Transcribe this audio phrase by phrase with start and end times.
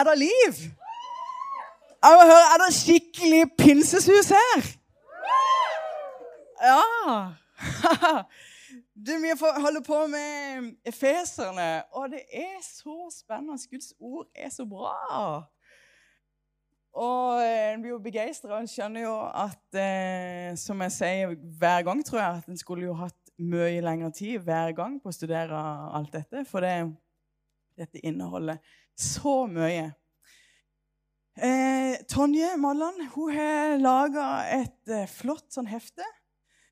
[0.00, 0.54] Er det liv!
[2.04, 4.62] Jeg må høre, Er det skikkelig pinsesus her?
[6.68, 6.82] Ja!
[9.06, 13.58] Du, Vi holder på med efeserne, og det er så spennende.
[13.70, 15.42] Guds ord er så bra.
[16.92, 21.34] Og eh, en blir jo begeistra og en skjønner jo at eh, Som jeg sier
[21.58, 25.08] hver gang, tror jeg, at en skulle jo hatt mye lengre tid hver gang på
[25.08, 25.64] å studere
[25.96, 26.44] alt dette.
[26.48, 26.74] For det,
[27.78, 28.60] dette inneholder
[29.00, 29.90] så mye.
[31.40, 36.04] Eh, Tonje Malland hun har laga et eh, flott sånn hefte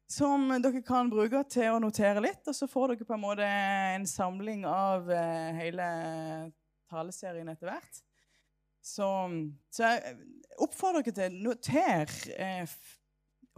[0.09, 2.43] som dere kan bruke til å notere litt.
[2.49, 5.89] Og så får dere på en måte en samling av eh, hele
[6.89, 8.01] taleserien etter hvert.
[8.85, 9.09] Så,
[9.75, 10.17] så jeg
[10.65, 12.15] oppfordrer dere til noter.
[12.37, 12.79] Eh,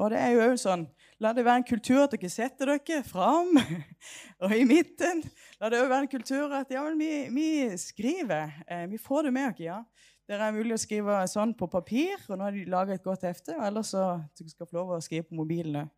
[0.01, 0.87] og det er jo sånn
[1.21, 3.59] La det være en kultur at dere setter dere fram
[4.45, 5.21] og i midten.
[5.61, 8.55] La det òg være en kultur at ja, vi, vi, skriver.
[8.65, 9.61] Eh, vi får det med oss.
[9.61, 9.83] ja.
[10.31, 13.25] Det er mulig å skrive sånn på papir, og nå har de laga et godt
[13.27, 13.57] hefte.
[13.59, 14.05] og Ellers så
[14.39, 15.91] dere skal få lov å skrive på mobilen òg.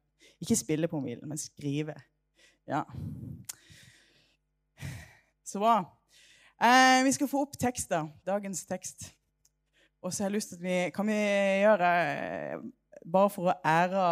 [0.42, 1.94] Ikke spille på mobilen, men skrive.
[2.66, 2.82] Ja.
[5.46, 5.84] Så bra.
[6.58, 8.08] Eh, vi skal få opp tekster.
[8.26, 9.12] Dagens tekst.
[10.02, 11.18] Og så har jeg lyst til at vi Kan vi
[11.62, 12.62] gjøre eh,
[13.06, 14.02] Bare for å ære,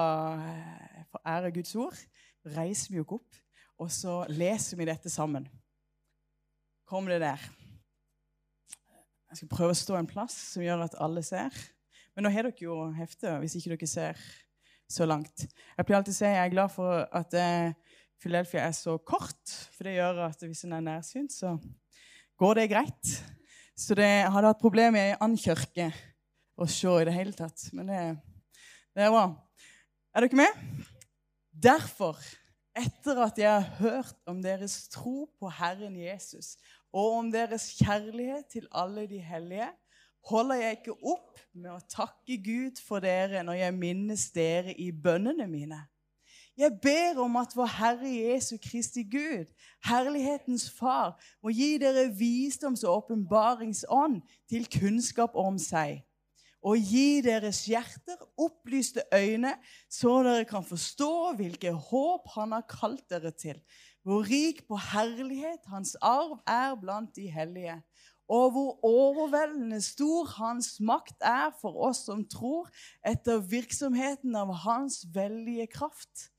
[1.11, 1.99] for ære Guds ord,
[2.57, 3.41] reiser vi oss opp,
[3.81, 5.49] og så leser vi dette sammen.
[6.89, 7.43] Kom det der.
[9.31, 11.55] Jeg skal prøve å stå en plass som gjør at alle ser.
[12.17, 14.23] Men nå har dere jo heftet, hvis ikke dere ser
[14.91, 15.47] så langt.
[15.77, 19.55] Jeg pleier alltid å si jeg er glad for at eh, Philadelphia er så kort.
[19.77, 21.55] For det gjør at hvis en er nærsynt, så
[22.43, 23.13] går det greit.
[23.79, 25.93] Så det hadde hatt problemer i ankirke
[26.61, 27.71] å se i det hele tatt.
[27.77, 28.03] Men det,
[28.99, 29.29] det er bra.
[30.11, 30.91] Er dere med?
[31.63, 32.17] Derfor,
[32.77, 36.57] etter at jeg har hørt om deres tro på Herren Jesus
[36.93, 39.69] og om deres kjærlighet til alle de hellige,
[40.25, 44.91] holder jeg ikke opp med å takke Gud for dere når jeg minnes dere i
[44.93, 45.83] bønnene mine.
[46.57, 49.49] Jeg ber om at vår Herre Jesu Kristi Gud,
[49.85, 56.03] herlighetens Far, må gi dere visdoms- og åpenbaringsånd til kunnskap om seg,
[56.63, 59.55] og gi deres hjerter opplyste øyne,
[59.91, 63.61] så dere kan forstå hvilke håp Han har kalt dere til,
[64.05, 67.81] hvor rik på herlighet Hans arv er blant de hellige
[68.31, 72.69] og hvor overveldende stor hans makt er for oss som tror,
[73.07, 76.31] etter virksomheten av hans veldige kraft.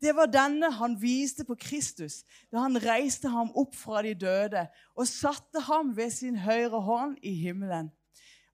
[0.00, 4.62] Det var denne han viste på Kristus da han reiste ham opp fra de døde
[4.94, 7.90] og satte ham ved sin høyre hånd i himmelen.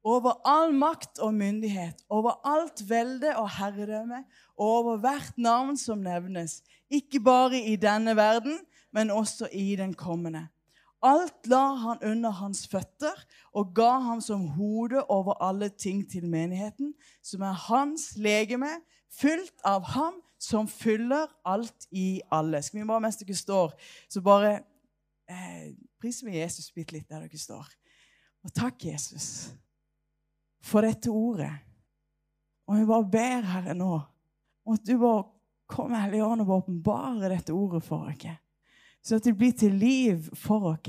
[0.06, 4.22] Over all makt og myndighet, over alt velde og herredømme,
[4.54, 8.60] og over hvert navn som nevnes, ikke bare i denne verden,
[8.94, 10.46] men også i den kommende.
[11.02, 13.18] Alt la han under hans føtter
[13.52, 18.70] og ga ham som hode over alle ting til menigheten, som er hans legeme,
[19.10, 22.62] fylt av ham som fyller alt i alle.
[22.62, 23.76] Skal vi bare, mens dere står,
[24.08, 24.58] så bare
[25.30, 27.68] eh, priser vi Jesus bitte litt der dere står.
[28.46, 29.50] Og takk, Jesus,
[30.66, 31.53] for dette ordet.
[32.66, 33.94] Og vi bare ber, Herre, nå
[34.66, 35.22] om at du bare
[35.71, 38.27] kommer, Hellige Ånd, og åpenbarer dette ordet for oss
[39.06, 40.88] så at det blir til liv for oss.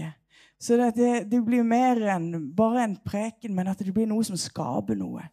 [0.59, 4.39] Så det, det, blir mer enn bare en preken, men at det blir noe som
[4.41, 5.27] skaper noe.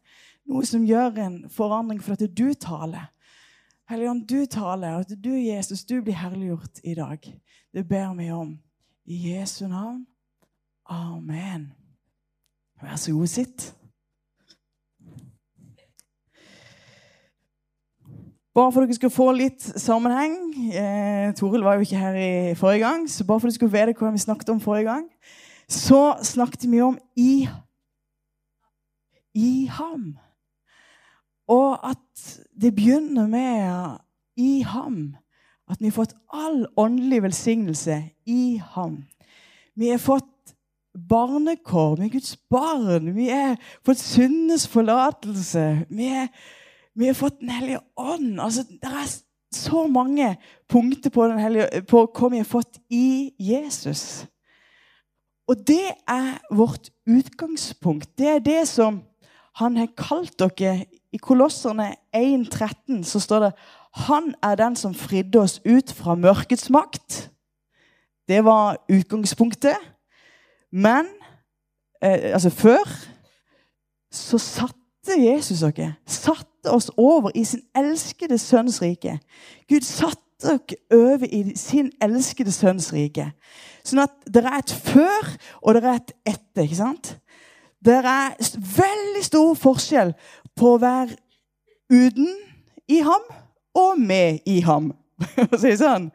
[0.45, 3.07] Noe som gjør en forandring for at du taler.
[3.89, 7.25] Helligånd, du taler, og at du, Jesus, du blir herliggjort i dag.
[7.73, 8.53] Det ber vi om.
[9.05, 10.05] I Jesu navn.
[10.85, 11.71] Amen.
[12.81, 13.71] Vær så god, sitt.
[18.55, 20.37] Bare for at dere skal få litt sammenheng.
[20.71, 23.73] Eh, Toril var jo ikke her i forrige gang, så bare for at dere skal
[23.73, 25.09] vite hva vi snakket om forrige gang,
[25.69, 27.49] så snakket vi om i,
[29.35, 30.13] i ham.
[31.51, 33.99] Og at det begynner med
[34.37, 35.17] i ham.
[35.71, 39.03] At vi har fått all åndelig velsignelse i ham.
[39.75, 40.55] Vi har fått
[40.95, 41.97] barnekår.
[41.97, 43.15] Vi er Guds barn.
[43.17, 43.57] Vi har
[43.87, 45.87] fått syndenes forlatelse.
[45.91, 46.29] Vi er
[46.95, 48.41] vi har fått Den hellige ånd.
[48.41, 49.09] Altså, det er
[49.55, 50.37] så mange
[50.69, 54.27] punkter på, hellige, på hva vi har fått i Jesus.
[55.49, 58.19] Og det er vårt utgangspunkt.
[58.19, 59.03] Det er det som
[59.61, 60.87] han har kalt dere.
[61.15, 63.53] I Kolosserne 1,13 så står det
[63.95, 67.31] han er den som fridde oss ut fra mørkets makt.
[68.29, 69.77] Det var utgangspunktet.
[70.73, 71.07] Men
[72.03, 72.83] eh, altså før
[74.11, 74.39] så
[75.05, 75.95] satte Jesus dere.
[76.07, 79.19] Satte oss over i sin elskede sønns rike.
[79.69, 83.33] Gud satte dere over i sin elskede sønns rike.
[83.85, 85.29] Sånn at det er et før,
[85.63, 86.65] og det er et etter.
[86.65, 87.19] ikke sant?
[87.85, 90.15] Det er veldig stor forskjell
[90.57, 91.17] på å være
[91.93, 92.31] uten
[92.89, 93.25] i ham
[93.75, 94.93] og med i ham.
[95.35, 96.11] For å si det sånn.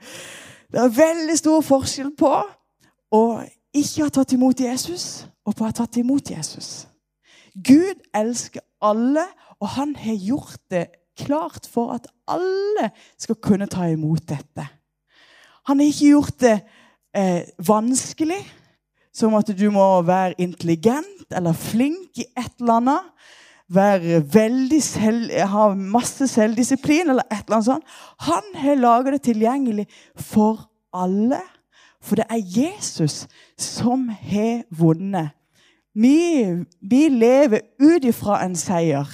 [0.70, 2.34] Det er veldig stor forskjell på
[3.14, 3.24] å
[3.74, 6.86] ikke ha tatt imot Jesus og på å ha tatt imot Jesus.
[7.54, 9.26] Gud elsker alle,
[9.60, 10.88] og han har gjort det
[11.20, 12.90] klart for at alle
[13.20, 14.66] skal kunne ta imot dette.
[15.68, 16.56] Han har ikke gjort det
[17.18, 18.40] eh, vanskelig,
[19.14, 23.14] som at du må være intelligent eller flink i et eller annet.
[23.70, 27.98] Være veldig selv, ha masse selvdisiplin eller et eller annet sånt.
[28.26, 29.86] Han har laga det tilgjengelig
[30.18, 31.42] for alle.
[32.02, 33.28] For det er Jesus
[33.60, 35.36] som har vunnet.
[36.02, 36.46] Vi,
[36.82, 39.08] vi lever ut ifra en seier.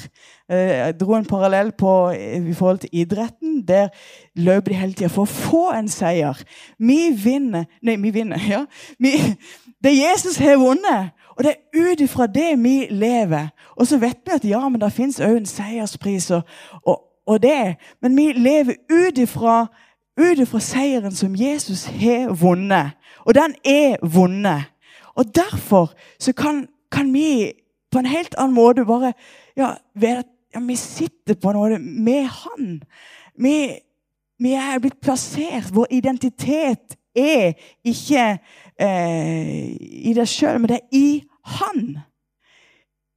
[0.52, 3.64] Eh, jeg dro en parallell på, i forhold til idretten.
[3.68, 3.88] Der
[4.36, 6.38] løper de hele tida for å få en seier.
[6.78, 8.66] Vi vinner Nei, vi vinner, ja.
[9.00, 9.16] Vi,
[9.84, 11.16] det Jesus har vunnet.
[11.36, 13.50] Og det er ut ifra det vi lever.
[13.76, 16.46] Og så vet vi at ja, men det fins òg en seierspris og,
[16.86, 17.76] og, og, det.
[18.02, 19.66] Men vi lever ut ifra,
[20.22, 22.94] ut ifra seieren som Jesus har vunnet.
[23.26, 24.70] Og den er vunnet.
[25.16, 27.54] Og derfor så kan, kan vi
[27.92, 29.14] på en helt annen måte bare
[29.58, 30.24] ja, være
[30.56, 32.80] ja, vi sitter på noe med Han.
[33.40, 33.56] Vi,
[34.40, 35.72] vi er blitt plassert.
[35.76, 37.56] Vår identitet er
[37.88, 38.26] ikke
[38.80, 41.08] eh, i deg sjøl, men det er i
[41.60, 41.98] Han.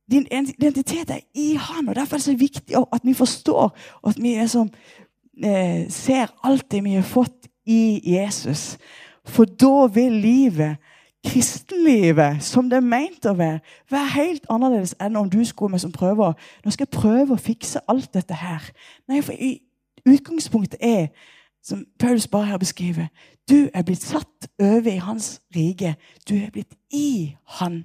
[0.09, 4.11] Din identitet er i Han, og derfor er det så viktig at vi forstår og
[4.11, 4.71] at vi liksom,
[5.45, 8.79] eh, ser alt det vi har fått i Jesus.
[9.29, 10.79] For da vil livet
[11.27, 13.61] kristenlivet som det er meint å være,
[13.91, 16.37] være helt annerledes enn om du skulle med som prøver.
[16.65, 18.71] Nå skal jeg prøve å fikse alt dette her.
[19.11, 19.59] Nei, for i
[20.07, 21.11] utgangspunktet er,
[21.65, 23.11] som Paulus bare her beskriver,
[23.51, 25.97] du er blitt satt over i hans rike.
[26.29, 27.83] Du er blitt i han.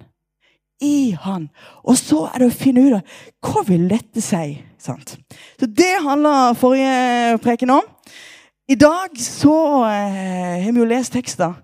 [0.84, 1.48] I han.
[1.84, 4.58] Og så er det å finne ut av hva vil dette si.
[4.78, 5.18] Sant?
[5.60, 7.88] Så Det handler forrige preken om.
[8.70, 9.56] I dag så
[9.90, 11.56] eh, har vi jo lest tekster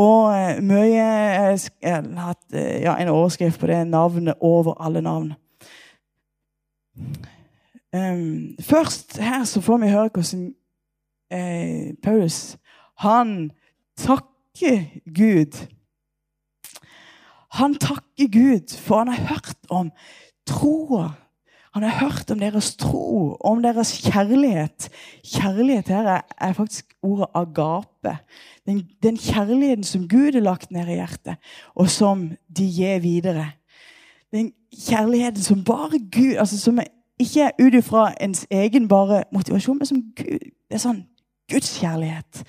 [0.00, 4.78] og eh, mye eh, Jeg har hatt eh, ja, en overskrift på det navnet over
[4.80, 5.34] alle navn.
[7.92, 10.54] Um, først her så får vi høre hvordan
[11.32, 12.56] eh, Paulus
[13.00, 13.50] han
[13.96, 15.66] takker Gud.
[17.52, 19.90] Han takker Gud, for han har hørt om
[20.46, 21.08] troa
[21.74, 24.88] han har hørt om deres tro, om deres kjærlighet.
[25.22, 28.16] Kjærlighet her er, faktisk ordet agape.
[28.66, 31.36] Den, den, kjærligheten som Gud har lagt ned i hjertet,
[31.74, 33.52] og som de gir videre.
[34.32, 34.52] Den
[34.88, 36.78] kjærligheten som bare Gud altså Som
[37.18, 40.38] ikke er ut ifra ens egen bare motivasjon, men som Gud,
[40.70, 41.04] det er sånn
[41.50, 42.44] Guds kjærlighet.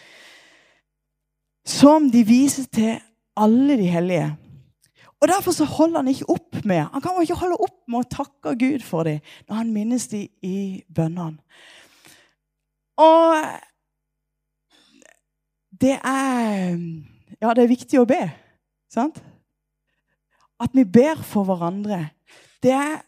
[1.66, 2.98] Som de viser til
[3.38, 4.30] alle de hellige.
[5.22, 8.00] Og Derfor så holder han ikke opp med Han kan jo ikke holde opp med
[8.00, 11.38] å takke Gud for dem når han minnes dem i bønnene.
[12.98, 13.36] Og
[15.82, 16.78] det er
[17.42, 18.22] Ja, det er viktig å be.
[18.92, 19.22] Sant?
[20.62, 22.12] At vi ber for hverandre.
[22.62, 23.00] Det er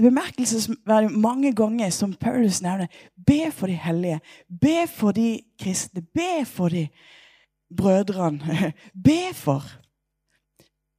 [0.00, 2.88] bemerkelsesverdig mange ganger som Paulus nevner.
[3.26, 4.20] Be for de hellige.
[4.48, 6.00] Be for de kristne.
[6.14, 6.86] Be for de
[7.76, 8.72] brødrene.
[9.08, 9.66] Be for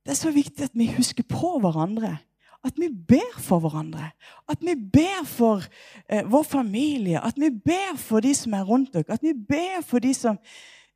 [0.03, 2.17] det er så viktig at vi husker på hverandre.
[2.63, 4.09] At vi ber for hverandre.
[4.49, 5.63] At vi ber for
[6.09, 7.19] eh, vår familie.
[7.23, 9.03] At vi ber for de som er rundt dere.
[9.09, 10.37] At vi ber for de som,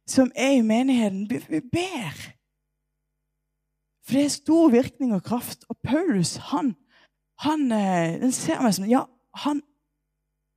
[0.08, 1.30] som er i menigheten.
[1.30, 2.16] Vi, ber.
[4.04, 5.66] For det er stor virkning og kraft.
[5.70, 6.76] Og Paulus, han,
[7.40, 9.04] han eh, den ser meg som Ja,
[9.36, 9.62] han,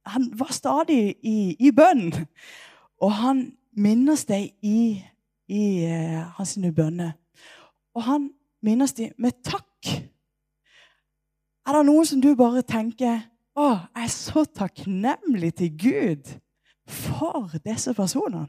[0.06, 2.12] han var stadig i, i bønn.
[3.02, 5.02] Og han minnes deg i,
[5.48, 7.12] i eh, hans bønner.
[7.94, 8.30] Og han
[8.62, 9.90] minnes de med takk.
[11.66, 13.20] Er det noen som du bare tenker
[13.58, 16.32] å, jeg er så takknemlig til Gud
[16.88, 18.48] for disse personene?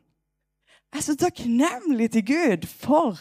[0.92, 3.20] Jeg er så takknemlig til Gud for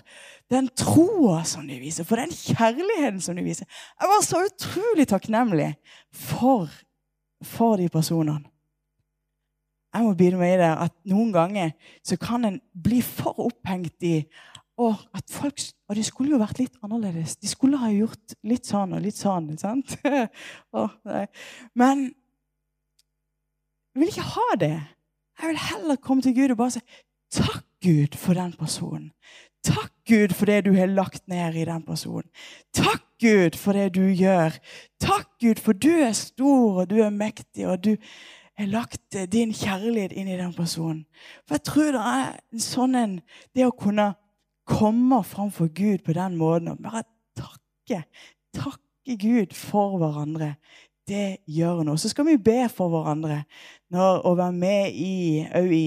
[0.51, 3.69] den troa som de viser, for den kjærligheten som de viser.
[4.01, 5.69] Jeg var så utrolig takknemlig
[6.11, 6.67] for,
[7.47, 8.51] for de personene.
[9.95, 11.71] Jeg må begynne med det at noen ganger
[12.07, 14.21] så kan en bli for opphengt i
[14.81, 17.37] og folk, og det skulle jo vært litt annerledes.
[17.41, 19.51] De skulle ha gjort litt sånn og litt sånn.
[19.61, 19.97] sant?
[20.79, 20.95] oh,
[21.75, 22.09] Men
[23.91, 24.77] jeg vil ikke ha det.
[25.41, 26.85] Jeg vil heller komme til Gud og bare si
[27.35, 29.11] takk, Gud, for den personen.
[29.65, 32.29] Takk, Gud, for det du har lagt ned i den personen.
[32.77, 34.57] Takk, Gud, for det du gjør.
[35.01, 37.97] Takk, Gud, for du er stor, og du er mektig, og du
[38.61, 41.05] har lagt eh, din kjærlighet inn i den personen.
[41.49, 43.21] For jeg tror det er sånn en
[43.57, 44.13] Det å kunne
[44.71, 47.03] komme framfor Gud på den måten og bare
[47.37, 48.05] takke,
[48.55, 50.55] takke Gud for hverandre,
[51.09, 51.99] det gjør noe.
[51.99, 53.43] Så skal vi be for hverandre
[53.91, 55.43] når, og være med i,
[55.75, 55.85] i,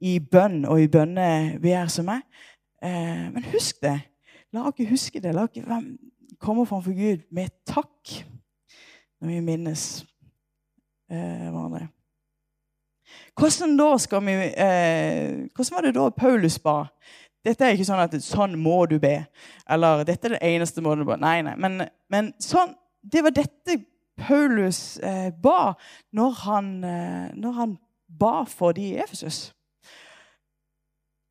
[0.00, 2.24] i bønn og i bønnebegjær som er.
[2.82, 3.96] Eh, men husk det.
[4.52, 5.32] La oss huske det.
[5.34, 5.88] La oss
[6.40, 8.20] komme framfor Gud med takk
[9.20, 9.86] når vi minnes
[11.12, 11.88] eh, hverandre.
[13.40, 16.84] Hvordan, vi, eh, hvordan var det da Paulus ba?
[17.44, 19.14] Dette er ikke sånn at sånn må du be.
[19.70, 21.16] Eller dette er det eneste måten du ba.
[21.20, 21.54] Nei, nei.
[21.60, 23.78] Men, men sånn, det var dette
[24.20, 25.72] Paulus eh, ba
[26.12, 27.78] når han, eh, når han
[28.20, 29.50] ba for de i Efesus.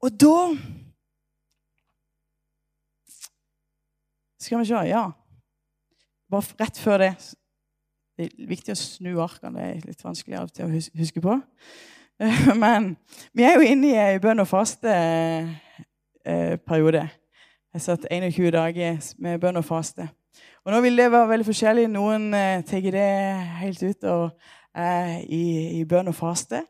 [0.02, 0.38] Og da
[4.40, 5.12] Skal vi se Ja.
[6.32, 7.16] Bare rett før det
[8.18, 9.60] Det er viktig å snu arkene.
[9.60, 11.38] Det er litt vanskelig av og til å huske på.
[12.64, 12.98] Men
[13.32, 14.48] vi er jo inne i ei bønn og
[16.26, 16.98] faste-periode.
[17.00, 20.10] Jeg har satt 21 dager med bønn og faste.
[20.66, 21.90] Og Nå vil det være veldig forskjellig.
[21.90, 24.32] Noen eh, tar det helt ut og
[24.76, 26.66] er i, i bønn og faste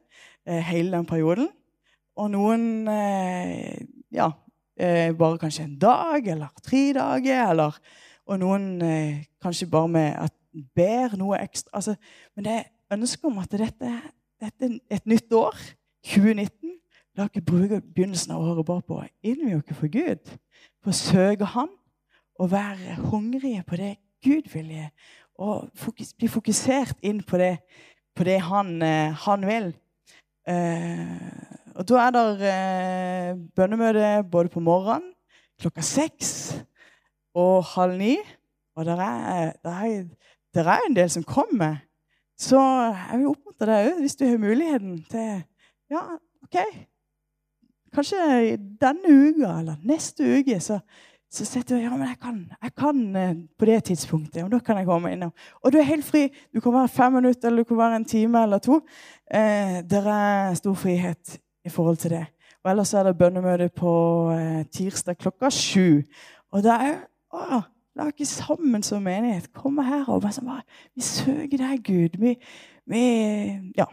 [0.48, 1.50] eh, hele den perioden.
[2.18, 3.80] Og noen eh,
[4.12, 4.32] ja,
[4.80, 7.50] eh, bare kanskje en dag eller tre dager.
[7.50, 7.80] Eller,
[8.28, 10.34] og noen eh, kanskje bare med at
[10.76, 11.72] ber noe ekstra.
[11.74, 11.96] Altså,
[12.36, 13.96] men det er ønske om at dette,
[14.42, 15.56] dette er et nytt år,
[16.06, 16.79] 2019.
[17.18, 20.32] La oss bruke begynnelsen av året bare på å innvie oss for Gud.
[20.84, 21.72] For å søke Ham
[22.40, 24.90] og være hungrige på det Gud vil
[25.40, 27.60] Og fokus, bli fokusert inn på det,
[28.16, 29.70] på det han, eh, han, vil.
[30.48, 35.14] Eh, og da er det eh, bønnemøte både på morgenen
[35.60, 36.32] klokka seks
[37.36, 38.18] og halv ni.
[38.76, 40.04] Og det er, er,
[40.56, 41.82] er, en del som kommer.
[42.40, 45.42] Så jeg vil oppmuntre deg òg, hvis du har muligheten til
[45.90, 46.04] Ja,
[46.44, 46.60] OK.
[47.94, 50.80] Kanskje denne uka eller neste uke så,
[51.32, 54.44] så sitter du ja, men jeg kan, jeg kan eh, på det tidspunktet.
[54.44, 55.32] og da kan jeg komme innom.
[55.64, 56.28] Og du er helt fri.
[56.54, 58.82] Du kan være fem minutter eller du kan være en time eller to.
[59.34, 62.26] Eh, det er stor frihet i forhold til det.
[62.64, 63.92] Og ellers er det bønnemøte på
[64.36, 66.02] eh, tirsdag klokka sju.
[66.52, 66.98] Og da er
[67.32, 67.62] å,
[68.04, 70.64] oss sammen som menighet komme her og bare, bare
[70.96, 72.20] Vi søker deg, Gud.
[72.20, 72.36] Vi,
[72.86, 73.04] vi,
[73.78, 73.86] Ja.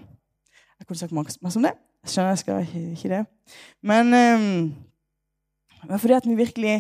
[0.79, 1.73] Jeg kunne sagt masse om det.
[2.07, 3.23] Jeg skjønner jeg skal ikke, det.
[3.83, 4.13] Men,
[5.83, 6.77] men fordi at vi virkelig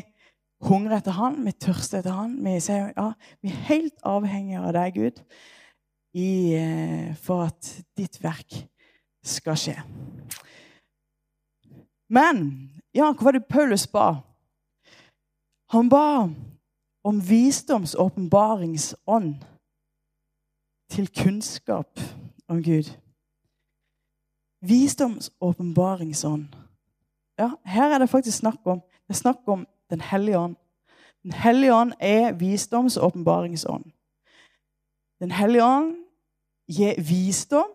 [0.63, 2.37] hungrer etter Han, vi tørster etter Han.
[2.45, 3.11] Vi ser, ja,
[3.43, 5.19] vi er helt avhengige av deg, Gud,
[6.15, 8.61] i, uh, for at ditt verk
[9.27, 9.75] skal skje.
[12.07, 12.47] Men
[12.95, 14.21] ja, hva var det Paulus ba?
[15.75, 16.29] Han ba
[17.07, 19.35] om visdoms åpenbaringsånd
[20.95, 21.99] til kunnskap
[22.47, 22.95] om Gud.
[24.61, 26.47] Visdoms åpenbaringsånd.
[27.39, 30.57] Ja, her er det faktisk snakk om det er snakk om Den hellige ånd.
[31.23, 33.85] Den hellige ånd er visdomsåpenbaringsånd.
[35.21, 35.95] Den hellige ånd
[36.69, 37.71] gir visdom.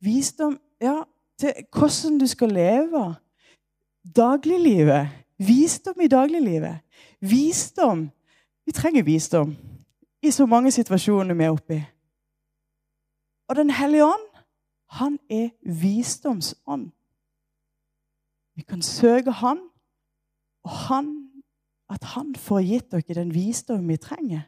[0.00, 1.02] Visdom ja,
[1.38, 3.14] til hvordan du skal leve
[4.16, 5.08] dagliglivet.
[5.38, 6.78] Visdom i dagliglivet.
[7.20, 8.10] Visdom
[8.66, 9.56] Vi trenger visdom
[10.22, 11.82] i så mange situasjoner vi er oppe i.
[13.48, 14.24] Og Den hellige ånd,
[14.88, 16.90] han er visdomsånd.
[18.56, 19.58] Vi kan søke Han,
[20.64, 21.30] og han,
[21.90, 24.40] at Han får gitt dere den visdom vi trenger.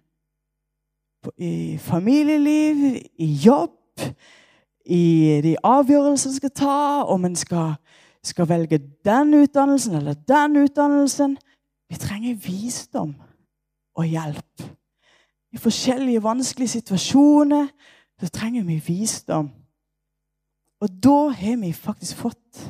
[1.37, 4.01] I familieliv, i jobb,
[4.87, 7.75] i de avgjørelsene en skal ta, om en skal,
[8.25, 11.37] skal, velge den utdannelsen eller den utdannelsen.
[11.91, 13.15] Vi trenger visdom
[13.95, 14.63] og hjelp.
[15.53, 17.69] I forskjellige vanskelige situasjoner
[18.21, 19.51] så trenger vi visdom.
[20.81, 22.61] Og da har vi faktisk fått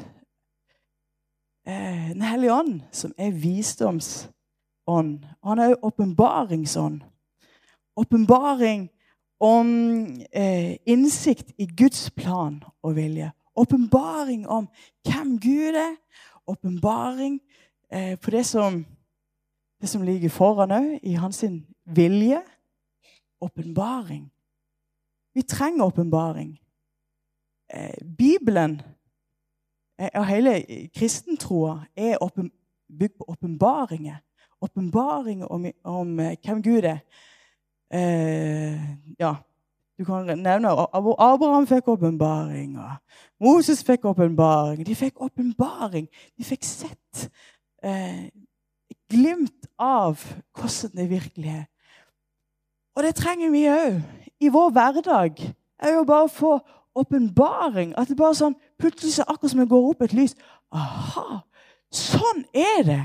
[1.66, 5.24] eh, Den hellige ånd, som er visdomsånd.
[5.42, 7.02] Og han er òg åpenbaringsånd.
[7.98, 8.88] Åpenbaring
[9.40, 9.68] om
[10.32, 13.32] eh, innsikt i Guds plan og vilje.
[13.58, 14.68] Åpenbaring om
[15.04, 15.96] hvem Gud er.
[16.46, 17.40] Åpenbaring
[17.92, 18.86] eh, på det som,
[19.80, 21.44] det som ligger foran òg, i hans
[21.84, 22.40] vilje.
[23.40, 24.30] Åpenbaring.
[25.34, 26.56] Vi trenger åpenbaring.
[27.74, 28.82] Eh, Bibelen
[29.98, 30.62] eh, og hele
[30.94, 32.16] kristentroa er
[32.98, 34.16] bygd på åpenbaringer.
[34.60, 36.98] Åpenbaringer om, om eh, hvem Gud er
[37.90, 38.80] eh,
[39.18, 39.34] ja,
[39.98, 40.70] Du kan nevne
[41.18, 42.90] Abraham fikk åpenbaring, og
[43.40, 44.86] Moses fikk åpenbaring.
[44.86, 46.08] De fikk åpenbaring.
[46.38, 47.30] De fikk sett
[47.82, 48.30] eh,
[49.10, 50.22] glimt av
[50.54, 51.66] hvordan det virkelig er.
[52.96, 53.98] Og det trenger vi òg
[54.40, 55.42] i vår hverdag.
[55.78, 56.58] er jo bare å få
[57.02, 57.94] åpenbaring.
[57.98, 60.36] At det bare sånn, plutselig så akkurat som det går opp et lys.
[60.74, 61.42] Aha!
[61.94, 63.00] Sånn er det!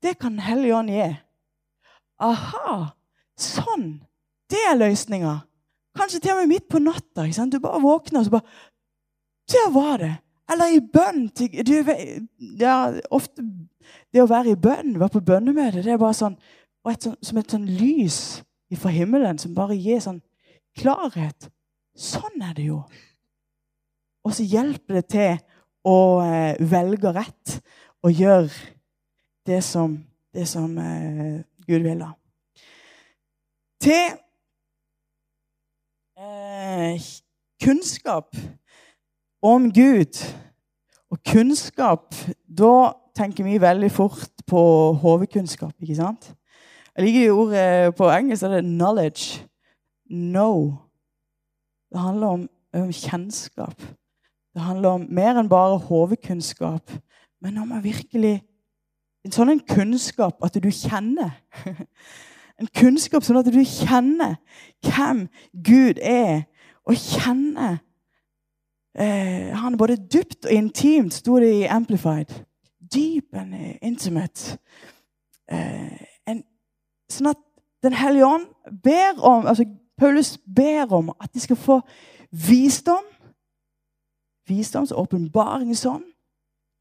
[0.00, 1.10] Det kan Den hellige ånd gi.
[2.24, 2.76] Aha!
[3.40, 4.00] Sånn!
[4.50, 5.40] Det er løsninga.
[5.96, 7.26] Kanskje til og med midt på natta.
[7.26, 7.52] Ikke sant?
[7.52, 8.48] Du bare våkner, og så bare
[9.50, 10.14] Der var det!
[10.50, 11.28] Eller i bønn.
[11.36, 11.74] Du,
[12.58, 12.76] ja,
[13.10, 13.44] ofte
[14.10, 16.36] det å være i bønn, være på bønnemøte, det er bare sånn,
[16.90, 18.18] et sånn som et sånn lys
[18.80, 20.20] fra himmelen som bare gir sånn
[20.78, 21.50] klarhet.
[22.00, 22.80] Sånn er det jo.
[24.24, 25.36] Og så hjelper det til
[25.84, 27.56] å eh, velge rett
[28.04, 28.48] og gjøre
[29.48, 29.98] det som,
[30.32, 32.00] det som eh, Gud vil.
[32.00, 32.12] da.
[33.80, 34.16] Til
[36.20, 37.10] eh,
[37.60, 38.36] kunnskap
[39.44, 40.20] om Gud
[41.10, 42.12] og kunnskap
[42.44, 44.60] Da tenker vi veldig fort på
[45.00, 46.32] hovedkunnskap, ikke sant?
[46.96, 49.46] Jeg liker ordet på engelsk er det 'knowledge'.
[50.10, 50.89] Know.
[51.90, 53.82] Det handler om, om kjennskap.
[54.54, 56.90] Det handler om mer enn bare hovedkunnskap,
[57.42, 58.40] men om å virkelig
[59.20, 61.34] En sånn en kunnskap at du kjenner.
[62.60, 64.38] En kunnskap sånn at du kjenner
[64.84, 65.26] hvem
[65.64, 66.42] Gud er,
[66.84, 67.78] og kjenner
[68.96, 72.32] eh, Han både dypt og intimt, sto det i Amplified.
[72.80, 74.58] Deep and intimate.
[75.48, 76.42] Eh, en,
[77.12, 77.40] sånn at
[77.80, 78.48] Den hellige ånd
[78.84, 79.64] ber om altså
[80.00, 81.80] Paulus ber om at de skal få
[82.30, 83.04] visdom.
[84.50, 86.04] Visdoms- åpenbaringsånd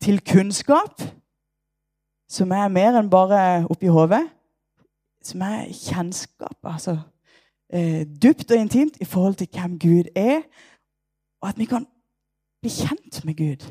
[0.01, 1.01] til kunnskap,
[2.29, 4.23] som er mer enn bare oppi hodet.
[5.23, 6.95] Som er kjennskap, altså
[7.73, 10.41] eh, dypt og intimt i forhold til hvem Gud er.
[11.41, 11.85] Og at vi kan
[12.61, 13.67] bli kjent med Gud.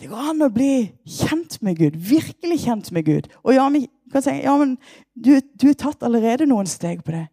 [0.00, 3.30] Det går an å bli kjent med Gud, virkelig kjent med Gud.
[3.42, 4.74] Og ja, vi kan si ja, men
[5.14, 7.28] du, du er tatt allerede noen steg på det.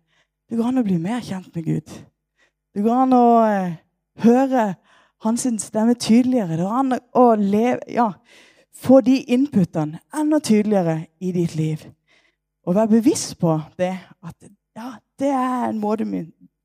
[0.50, 1.92] Det går an å bli mer kjent med Gud.
[2.74, 3.76] Det går an å eh,
[4.24, 4.64] høre
[5.22, 6.58] hans stemme tydeligere.
[6.58, 8.08] Det går an å leve, ja,
[8.74, 11.86] få de inputene enda tydeligere i ditt liv.
[12.66, 13.94] Og være bevisst på det
[14.26, 16.08] at ja, det er en måte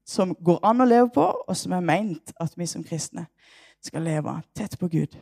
[0.06, 3.26] som går an å leve på, og som er meint at vi som kristne
[3.84, 5.16] skal leve tett på Gud.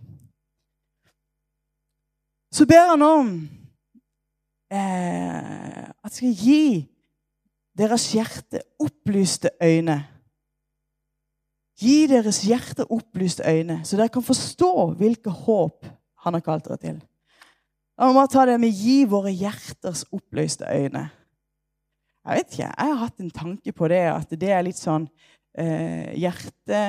[2.52, 3.34] Så ber han om
[4.70, 6.91] eh, at skal gi
[7.78, 9.98] deres hjerte opplyste øyne.
[11.80, 15.86] Gi deres hjerte opplyste øyne, så dere kan forstå hvilke håp
[16.22, 17.00] han har kalt dere til.
[17.98, 21.08] Da må bare ta det med 'gi våre hjerters opplyste øyne'.
[22.24, 25.08] Jeg vet ikke, jeg har hatt en tanke på det, at det er litt sånn
[25.58, 26.82] eh, Hjerte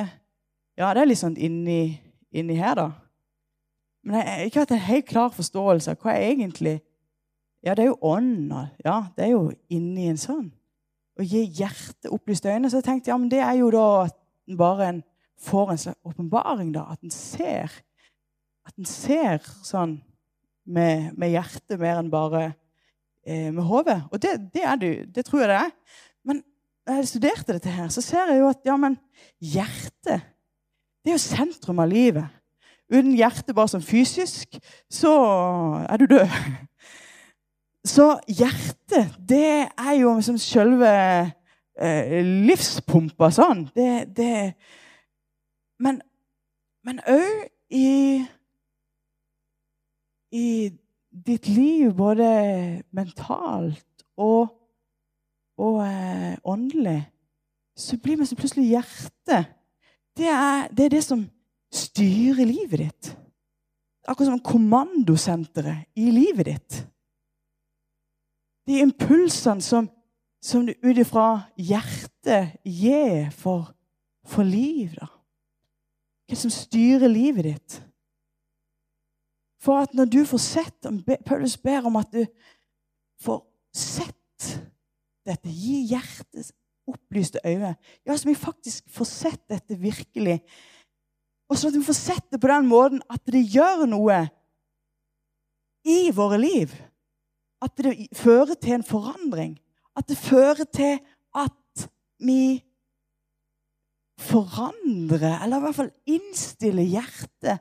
[0.78, 2.00] Ja, det er litt sånn inni,
[2.34, 2.90] inni her, da.
[4.04, 6.80] Men jeg har ikke hatt en helt klar forståelse av hva er egentlig
[7.64, 8.52] Ja, det er jo ånd.
[8.84, 10.52] Ja, det er jo inni en sånn.
[11.14, 12.70] Å gi hjertet opplyste øyne.
[12.70, 14.16] Så jeg tenkte ja, men det er jo da at
[14.50, 14.90] en bare
[15.44, 16.86] får en slags åpenbaring, da.
[16.92, 17.72] At en ser.
[18.66, 19.98] At en ser sånn
[20.64, 22.44] med, med hjertet mer enn bare
[23.24, 24.00] eh, med hodet.
[24.10, 25.74] Og det, det, er det, det tror jeg det er.
[26.24, 26.42] Men
[26.84, 28.96] når jeg studerte dette her, så ser jeg jo at ja, men
[29.40, 30.30] hjertet
[31.04, 32.24] det er jo sentrum av livet.
[32.88, 34.56] Uten hjertet bare som fysisk,
[34.88, 35.12] så
[35.84, 36.32] er du død.
[37.84, 40.90] Så hjertet, det er jo som selve
[41.76, 43.66] eh, livspumpa sånn.
[43.76, 44.54] Det, det
[45.78, 46.00] Men
[47.08, 47.44] òg
[47.74, 48.24] i
[50.34, 50.70] i
[51.26, 52.26] ditt liv, både
[52.90, 54.50] mentalt og,
[55.62, 57.04] og eh, åndelig,
[57.78, 59.52] så blir vi så plutselig hjertet
[60.14, 61.24] det er, det er, det som
[61.74, 63.08] styrer livet ditt.
[64.06, 66.76] Akkurat som kommandosenteret i livet ditt.
[68.66, 69.88] De impulsene som,
[70.42, 73.74] som du ut ifra hjertet gir for,
[74.24, 74.94] for liv.
[74.96, 75.10] da.
[76.28, 77.78] Hva som styrer livet ditt.
[79.60, 80.88] For at når du får sett
[81.24, 82.24] Paulus ber om at du
[83.24, 83.42] får
[83.74, 84.60] sett
[85.24, 85.48] dette.
[85.48, 86.52] Gi hjertet
[86.86, 87.74] opplyste øyne.
[88.06, 90.40] Ja, som vi faktisk får sett dette virkelig.
[91.48, 94.24] Og sånn at vi får sett det på den måten at det gjør noe
[95.88, 96.72] i våre liv.
[97.64, 99.56] At det fører til en forandring.
[99.96, 100.98] At det fører til
[101.34, 101.88] at
[102.20, 102.62] vi
[104.20, 107.58] forandrer, eller i hvert fall innstiller hjertet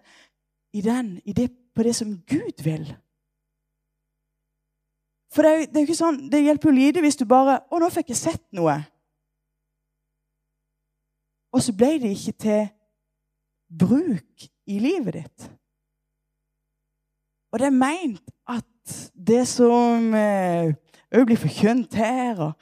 [0.74, 2.86] i, den, i det på det som Gud vil.
[5.34, 7.89] For det, er, er ikke sånn, det hjelper jo lite hvis du bare 'Å, nå
[7.94, 8.78] fikk jeg sett noe.'
[11.54, 12.62] Og så ble det ikke til
[13.70, 15.50] bruk i livet ditt.
[17.54, 18.66] Og det er meint at
[19.28, 22.54] det som òg eh, blir forkynt her, og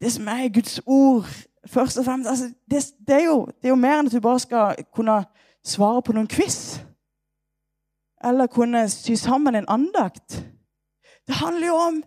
[0.00, 1.28] det som er Guds ord
[1.66, 4.20] først og fremst altså, det, det, er jo, det, er jo, mer enn at du
[4.20, 5.22] bare skal kunne
[5.64, 6.80] svare på noen quiz.
[8.24, 10.42] Eller kunne sy sammen en andakt.
[11.26, 12.02] Det handler jo om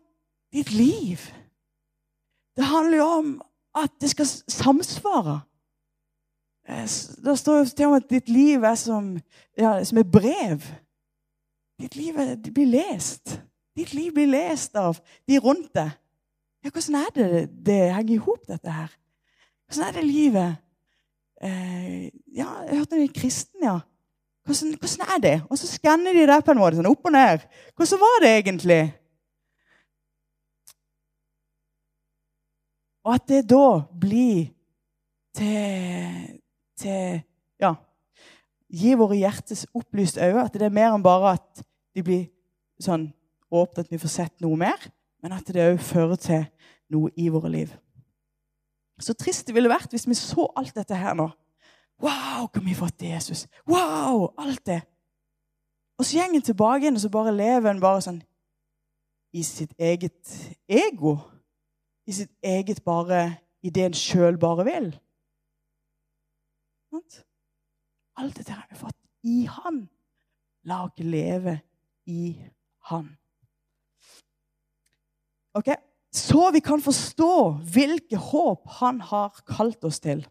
[0.53, 1.19] ditt liv.
[2.55, 3.41] Det handler jo om
[3.75, 5.39] at det skal samsvare.
[6.69, 6.87] Eh,
[7.25, 9.19] det står jo til og med at ditt liv er som,
[9.57, 10.63] ja, som et brev.
[11.79, 12.15] Ditt liv
[12.53, 13.39] blir lest.
[13.75, 15.91] Ditt liv blir lest av de rundt deg.
[16.63, 18.93] Ja, hvordan er det det henger i hop, dette her?
[19.67, 20.55] Hvordan er det livet?
[21.43, 22.05] Eh,
[22.37, 23.79] ja, jeg hørte en kristen, ja.
[24.45, 25.35] Hvordan, hvordan, er det?
[25.49, 27.45] Og så skanner de det på en måte, sånn opp og ned.
[27.75, 28.81] Hvordan var det egentlig?
[33.05, 33.67] Og at det da
[34.01, 34.47] blir
[35.35, 36.39] til,
[36.79, 37.21] til
[37.61, 37.75] Ja.
[38.75, 40.43] Gi våre hjertes opplyst øyne.
[40.43, 41.63] At det er mer enn bare at
[41.95, 42.25] de blir
[42.83, 43.07] sånn
[43.53, 44.89] åpne, at vi får sett noe mer.
[45.23, 46.43] Men at det òg fører til
[46.91, 47.71] noe i våre liv.
[49.01, 51.29] Så trist det ville vært hvis vi så alt dette her nå.
[52.03, 53.45] Wow, hva vi har fått til Jesus!
[53.67, 54.81] Wow, alt det.
[55.95, 58.19] Og så går en tilbake igjen og så bare lever en bare sånn
[59.35, 60.35] i sitt eget
[60.67, 61.17] ego.
[62.07, 64.91] I sitt eget bare I det en sjøl bare vil.
[68.15, 68.97] Alt dette har vi fått
[69.27, 69.85] i Han.
[70.65, 71.59] La oss leve
[72.05, 72.35] i
[72.89, 73.09] Han.
[75.55, 75.73] Ok?
[76.15, 77.31] Så vi kan forstå
[77.75, 80.23] hvilke håp Han har kalt oss til.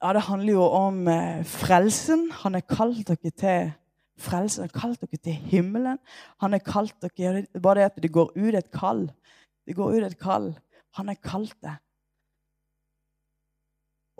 [0.00, 2.30] Ja, Det handler jo om eh, frelsen.
[2.42, 3.70] Han har kalt dere til
[4.20, 4.64] frelsen.
[4.64, 6.00] Han har kalt dere til himmelen.
[6.40, 9.06] Han har kalt dere Bare det at det går ut et kall.
[9.64, 10.52] Det går ut et kall.
[10.98, 11.78] Han har kalt det.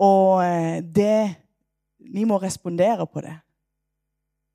[0.01, 1.41] Og eh, det
[2.05, 3.33] Vi må respondere på det.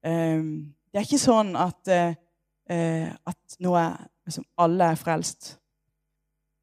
[0.06, 3.96] Um, det er ikke sånn at, uh, at nå er
[4.28, 5.56] liksom, alle er frelst.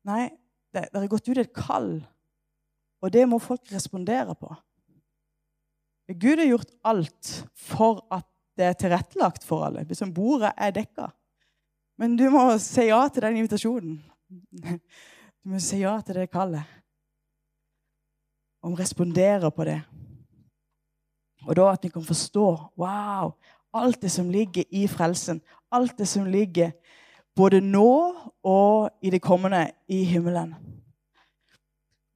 [0.08, 0.30] Nei,
[0.72, 2.00] det, det er gått ut et kall
[3.04, 4.50] og det må folk respondere på.
[6.08, 7.32] Gud har gjort alt
[7.68, 8.26] for at
[8.58, 9.84] det er tilrettelagt for alle.
[9.86, 11.12] Liksom bordet er dekka.
[12.02, 14.00] Men du må si ja til den invitasjonen.
[15.48, 16.68] Du må si ja til det kallet.
[18.68, 19.80] Og respondere på det.
[21.48, 23.32] Og da at vi kan forstå wow,
[23.74, 25.40] alt det som ligger i frelsen,
[25.72, 26.72] alt det som ligger
[27.36, 30.56] både nå og i det kommende i himmelen.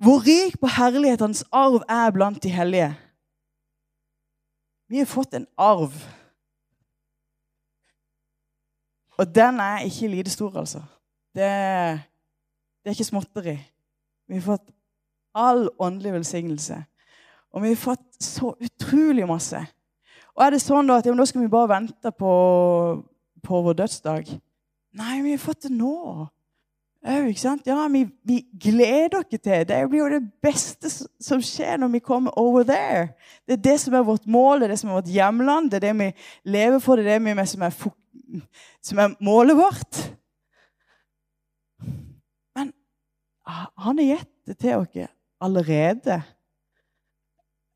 [0.01, 2.89] Hvor rik på herlighetens arv er blant de hellige.
[4.89, 5.93] Vi har fått en arv.
[9.21, 10.81] Og den er ikke lite stor, altså.
[11.35, 11.47] Det,
[12.81, 13.55] det er ikke småtteri.
[14.27, 14.65] Vi har fått
[15.33, 16.81] all åndelig velsignelse.
[17.51, 19.59] Og vi har fått så utrolig masse.
[20.35, 22.33] Og er det sånn da at ja, nå skal vi bare vente på,
[23.43, 24.29] på vår dødsdag?
[24.99, 26.27] Nei, vi har fått det nå.
[27.01, 27.65] Øy, ikke sant?
[27.65, 29.79] Ja, vi, vi, gleder oss til det.
[29.89, 33.07] blir jo det beste som skjer når vi kommer over there.
[33.47, 35.79] Det er det som er vårt mål, det er det som er vårt hjemland, det
[35.81, 36.11] er det vi
[36.45, 38.43] lever for, det er det vi, som, er,
[38.81, 40.03] som er målet vårt.
[42.55, 42.69] Men
[43.49, 45.09] han har gitt det til oss
[45.41, 46.21] allerede.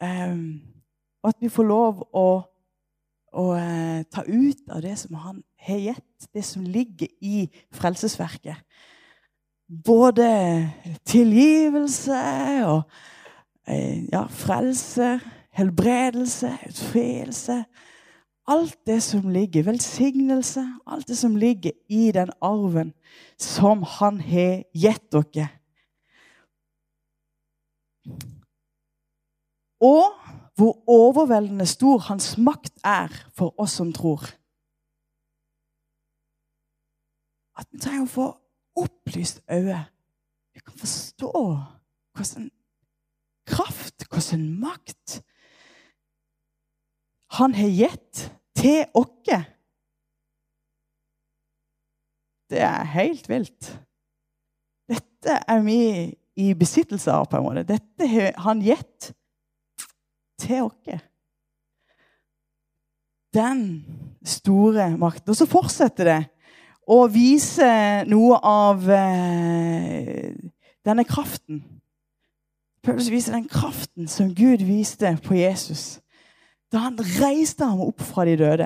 [0.04, 0.62] Um,
[1.24, 2.28] og at vi får lov å,
[3.34, 8.62] å uh, ta ut av det som han har gitt, det som ligger i frelsesverket
[9.86, 10.28] både
[11.06, 12.20] tilgivelse
[12.68, 12.84] og
[13.70, 15.20] uh, ja, frelse,
[15.58, 17.64] helbredelse, utfrielse
[18.46, 22.92] Alt det som ligger, velsignelse, alt det som ligger i den arven
[23.42, 25.48] som han har gitt dere.
[29.84, 30.14] Og
[30.56, 34.24] hvor overveldende stor hans makt er for oss som tror.
[37.60, 38.28] At vi trenger å få
[38.86, 39.82] opplyst øye.
[40.56, 41.32] Vi kan forstå
[42.16, 42.50] hvordan
[43.48, 45.20] kraft, hvordan makt
[47.36, 48.22] han har gitt
[48.56, 49.44] til oss.
[52.50, 53.72] Det er helt vilt.
[54.88, 55.82] Dette er vi
[56.36, 57.66] i besittelse av, på en måte.
[57.68, 59.12] Dette har han gitt
[60.42, 61.04] til oss.
[63.36, 63.62] Den
[64.26, 65.32] store makten.
[65.32, 66.22] Og så fortsetter det
[66.88, 67.68] å vise
[68.08, 70.32] noe av eh,
[70.86, 71.64] denne kraften.
[72.86, 75.96] Paulus viser den kraften som Gud viste på Jesus
[76.74, 78.66] da han reiste ham opp fra de døde.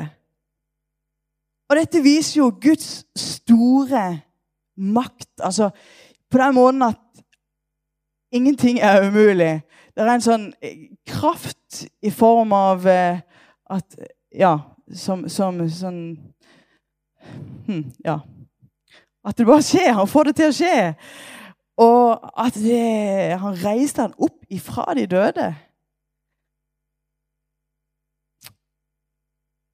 [1.69, 4.05] Og dette viser jo Guds store
[4.79, 5.29] makt.
[5.45, 5.69] Altså
[6.29, 6.97] på den måten at
[8.31, 9.61] ingenting er umulig.
[9.95, 13.21] Det er en sånn eh, kraft i form av eh,
[13.69, 14.59] at Ja,
[14.93, 16.01] som, som sånn
[17.67, 18.19] hm, Ja.
[19.25, 19.91] At det bare skjer.
[19.97, 20.77] Han får det til å skje.
[21.79, 25.49] Og at det, han reiste han opp ifra de døde.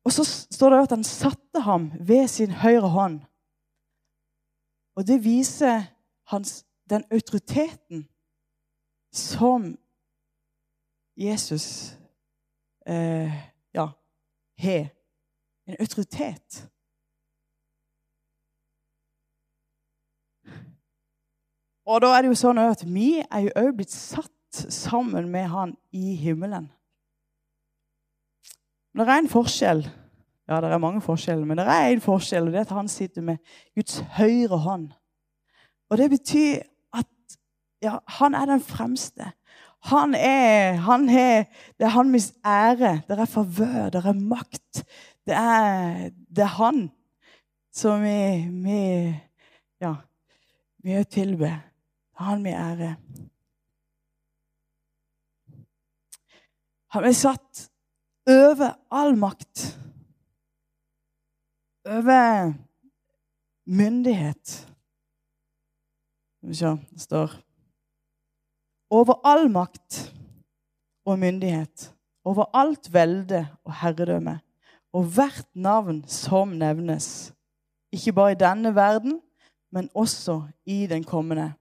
[0.05, 3.21] Og så står det at han satte ham ved sin høyre hånd.
[4.95, 5.87] Og det viser
[6.31, 8.05] hans, den autoriteten
[9.15, 9.77] som
[11.15, 11.95] Jesus
[12.87, 13.31] eh,
[13.73, 13.87] ja,
[14.59, 14.87] har.
[15.65, 16.69] En autoritet.
[21.85, 24.31] Og da er det jo sånn at vi er jo òg blitt satt
[24.73, 26.67] sammen med han i himmelen.
[28.95, 29.83] Det er en forskjell.
[30.47, 32.89] Ja, det er mange forskjeller, men det er en forskjell, og det er at han
[32.89, 33.41] sitter med
[33.75, 34.91] Guds høyre hånd.
[35.89, 36.61] Og det betyr
[37.81, 39.31] ja, han er den fremste.
[39.85, 41.43] Han er, han er,
[41.77, 43.01] det er han hans ære.
[43.07, 44.85] Det er favør, det er makt.
[45.25, 46.91] Det er, det er han
[47.73, 48.79] som vi, vi
[49.81, 49.93] Ja,
[50.83, 51.59] vi tilber.
[52.17, 52.95] Han vi ære.
[56.95, 57.69] Han er satt
[58.27, 59.79] over all makt.
[61.85, 62.53] Over
[63.65, 64.47] myndighet.
[66.37, 67.44] Skal vi se Det står
[68.89, 70.13] Over all makt
[71.05, 71.91] og myndighet.
[72.25, 74.39] Over alt velde og herredømme.
[74.93, 77.33] Og hvert navn som nevnes.
[77.91, 79.21] Ikke bare i denne verden,
[79.71, 81.53] men også i den kommende.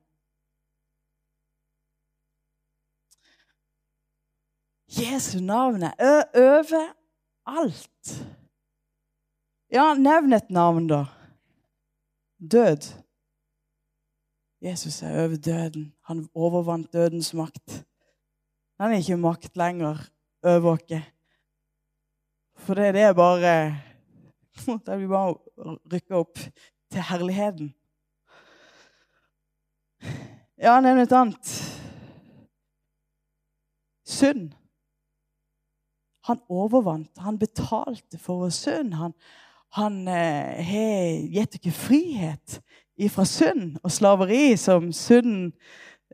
[4.89, 6.93] Jesu navn er over
[7.47, 8.25] alt.
[9.71, 11.05] Ja, nevn et navn, da.
[12.39, 13.04] Død.
[14.65, 15.93] Jesus er over døden.
[16.05, 17.85] Han overvant dødens makt.
[18.81, 19.99] Han er ikke makt lenger
[20.43, 21.03] over oss.
[22.57, 23.77] For det, det er bare
[24.87, 25.35] Det blir bare
[25.93, 26.39] rykke opp
[26.91, 27.75] til herligheten.
[30.57, 31.55] Ja, nevn et annet.
[34.07, 34.53] Synd.
[36.25, 37.11] Han overvant.
[37.19, 38.95] Han betalte for vår synd.
[38.95, 39.13] Han,
[39.77, 42.61] han eh, har gitt dere frihet
[42.97, 45.53] ifra synd og slaveri, som synden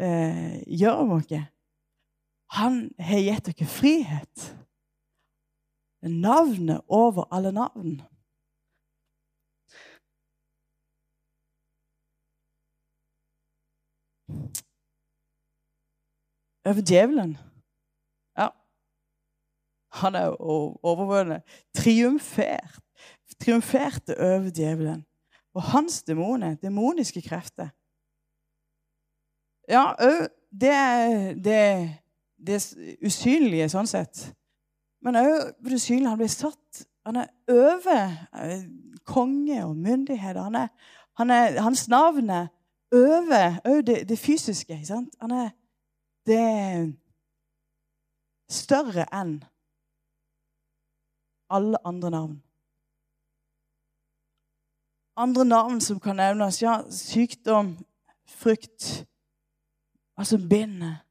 [0.01, 1.33] eh, gjør om oss.
[2.57, 4.47] Han har gitt dere frihet.
[6.03, 8.01] Navnet over alle navn.
[16.65, 17.37] Over djevelen.
[19.93, 20.29] Han er
[20.85, 21.43] overvunnet.
[21.75, 22.79] Triumfert.
[23.41, 25.05] Triumferte over djevelen.
[25.55, 27.71] Og hans demoner, demoniske krefter
[29.71, 30.75] Ja, òg det,
[31.45, 31.63] det,
[32.43, 32.57] det
[33.07, 34.25] usynlige, sånn sett.
[35.05, 36.09] Men òg det usynlige.
[36.11, 38.17] Han blir satt Han er over
[39.09, 40.43] konge og myndigheter.
[40.43, 40.69] Han er,
[41.19, 42.51] han er, hans navn er
[42.93, 44.77] over òg det, det, fysiske.
[45.21, 45.51] Han er
[46.27, 46.95] det
[48.51, 49.39] større enn
[51.51, 52.37] alle andre navn.
[55.21, 57.75] Andre navn som kan nevnes, ja, sykdom,
[58.29, 59.05] frykt,
[60.17, 61.03] altså bindet.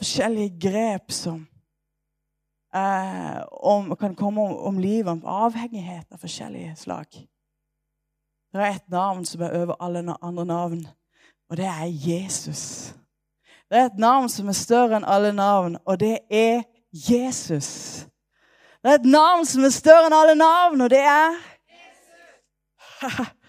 [0.00, 1.46] Forskjellige grep som
[2.74, 7.08] eh, om, kan komme om, om livet, avhengighet av forskjellige slag.
[8.52, 10.86] Det er et navn som er over alle andre navn,
[11.50, 12.94] og det er Jesus.
[13.70, 17.70] Det er et navn som er større enn alle navn, og det er Jesus.
[18.82, 21.36] Det er et navn som er større enn alle navn, og det er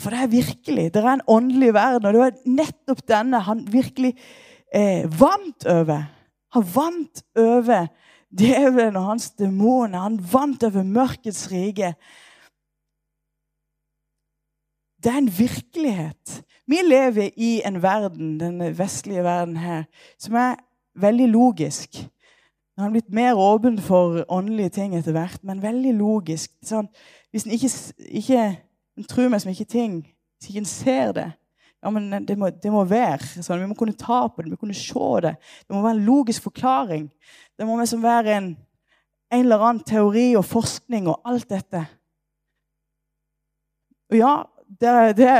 [0.00, 3.72] For det er virkelig Det er en åndelig verden, og det var nettopp denne han
[3.72, 4.14] virkelig
[4.74, 6.02] eh, vant over.
[6.56, 7.86] Han vant over
[8.30, 9.98] djevelen og hans demoner.
[9.98, 11.94] Han vant over mørkets rike.
[15.00, 16.42] Det er en virkelighet.
[16.66, 19.84] Vi lever i en verden, den vestlige verden her,
[20.18, 20.60] som er
[20.94, 22.02] veldig logisk.
[22.80, 26.48] Nå har blitt mer åpen for åndelige ting etter hvert, men veldig logisk.
[26.64, 26.86] Sånn,
[27.28, 27.68] hvis en ikke,
[28.22, 28.44] ikke
[28.96, 29.98] en tror meg som ikke ting,
[30.40, 31.26] hvis ikke en ser det
[31.80, 33.62] ja, men det må, det må være sånn.
[33.62, 35.34] Vi må kunne ta på det, vi må kunne se det.
[35.64, 37.06] Det må være en logisk forklaring.
[37.56, 38.48] Det må liksom være en,
[39.32, 41.84] en eller annen teori og forskning og alt dette.
[44.12, 44.34] Og ja,
[44.68, 45.30] det, det,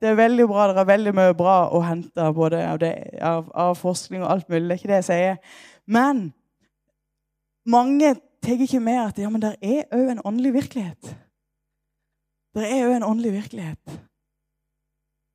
[0.00, 0.70] det er veldig bra.
[0.72, 4.48] Det er veldig mye bra å hente både av, det, av, av forskning og alt
[4.48, 4.64] mulig.
[4.64, 5.58] Det er ikke det jeg sier.
[5.84, 6.30] Men
[7.66, 11.16] mange tenker ikke med at ja, men det er òg en åndelig virkelighet.
[12.54, 13.98] Det er òg en åndelig virkelighet.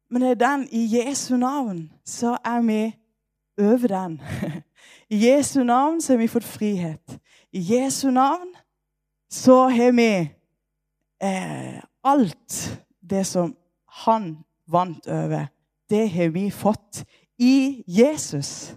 [0.09, 2.81] Men det er den i Jesu navn, så er vi
[3.57, 4.21] over den.
[5.15, 7.19] I Jesu navn så har vi fått frihet.
[7.51, 8.55] I Jesu navn
[9.31, 10.29] så har vi
[11.23, 13.55] eh, alt det som
[14.05, 14.37] han
[14.67, 15.47] vant over,
[15.89, 17.05] det har vi fått
[17.39, 18.75] i Jesus.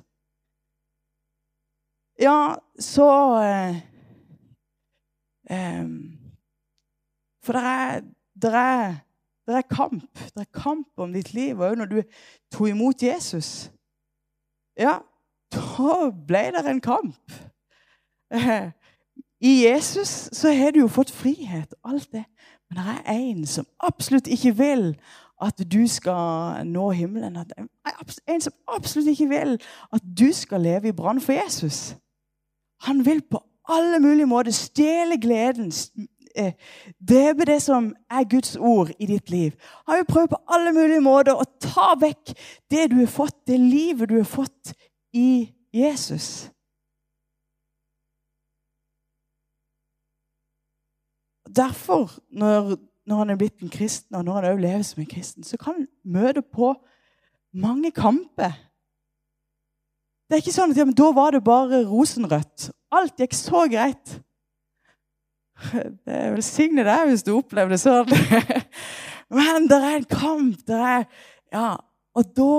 [2.20, 3.10] Ja, så
[3.42, 3.76] eh,
[7.44, 8.00] For det er,
[8.42, 8.94] det, er,
[9.46, 10.18] det er kamp.
[10.18, 11.58] Det er kamp om ditt liv.
[11.58, 12.02] Og når du
[12.52, 13.70] tok imot Jesus,
[14.76, 14.98] ja,
[15.52, 17.32] da ble det en kamp.
[18.32, 18.70] Eh,
[19.40, 22.24] I Jesus så har du jo fått frihet og alt det.
[22.68, 24.94] Men det er en som absolutt ikke vil
[25.40, 27.36] at du skal nå himmelen.
[28.28, 29.56] En som absolutt ikke vil
[29.92, 31.96] at du skal leve i brann for Jesus.
[32.86, 35.72] Han vil på alle mulige måter stjele gleden,
[36.36, 36.52] eh,
[37.08, 39.52] drepe det som er Guds ord i ditt liv.
[39.86, 42.34] Han vil prøve på alle mulige måter å ta vekk
[42.70, 44.72] det du har fått, det livet du har fått
[45.12, 46.50] i Jesus.
[51.50, 55.10] Derfor, når, når han er blitt en kristen, og når han også lever som en
[55.10, 56.74] kristen, så kan han møte på
[57.52, 58.54] mange kamper.
[60.30, 62.68] Det er ikke sånn at ja, da var det bare rosenrødt.
[62.94, 64.12] Alt gikk så greit.
[65.74, 68.06] Det er Velsigne deg hvis du opplever det sånn.
[69.34, 70.60] Men det er en kamp.
[70.70, 71.08] Det er,
[71.50, 71.72] ja,
[72.14, 72.54] og da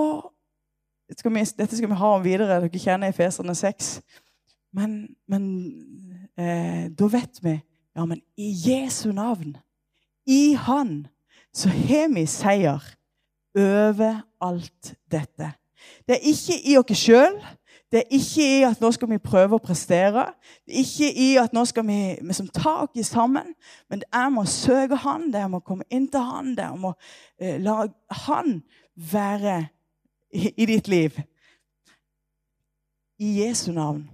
[1.16, 2.60] skal vi, Dette skal vi ha om videre.
[2.60, 3.94] Dere kjenner Efeserne 6.
[4.76, 5.00] Men,
[5.32, 5.48] men
[6.40, 7.58] eh, da vet vi
[7.96, 9.58] ja, men i Jesu navn,
[10.28, 11.08] i Han,
[11.56, 12.84] så har vi seier
[13.56, 15.54] over alt dette.
[16.08, 17.36] Det er ikke i oss sjøl.
[17.92, 20.30] Det er ikke i at nå skal vi prøve å prestere.
[20.64, 21.98] Det er ikke i at nå skal vi,
[22.32, 23.52] som ta oss sammen.
[23.92, 26.54] Men det er med å søke Han, det er med å komme inn til Han,
[26.56, 26.96] det er med å
[27.42, 27.84] eh, la
[28.28, 28.62] Han
[28.96, 29.58] være
[30.32, 31.20] i, i ditt liv.
[33.20, 34.06] I Jesu navn.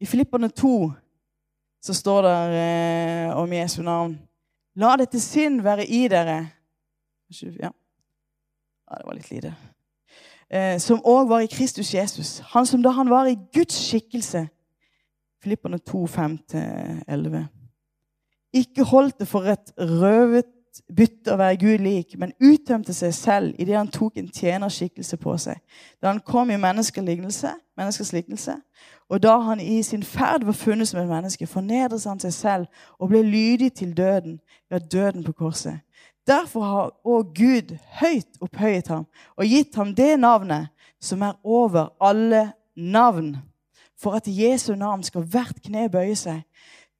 [0.00, 0.76] I Filipperne 2
[1.84, 4.16] så står det eh, om Jesu navn
[4.74, 6.40] La dette sinn være i dere.
[7.30, 7.70] Ja.
[7.70, 9.52] ja, det var litt lite.
[10.50, 12.38] Eh, som òg var i Kristus Jesus.
[12.54, 14.48] Han som da han var i Guds skikkelse.
[15.42, 17.46] Filipperne 2, 5-11.
[18.52, 20.44] Ikke holdt det for et røvet
[20.96, 25.36] bytte å være Gud lik, men uttømte seg selv idet han tok en tjenerskikkelse på
[25.38, 25.60] seg.
[26.02, 27.06] Da han kom i menneskers
[28.12, 28.56] lignelse,
[29.08, 32.66] og da han i sin ferd var funnet som et menneske, fornedret han seg selv
[32.98, 35.80] og ble lydig til døden, ja, døden på korset.
[36.26, 39.04] Derfor har òg Gud høyt opphøyet ham
[39.36, 43.36] og gitt ham det navnet som er over alle navn,
[44.00, 46.40] for at Jesu navn skal hvert kne bøye seg,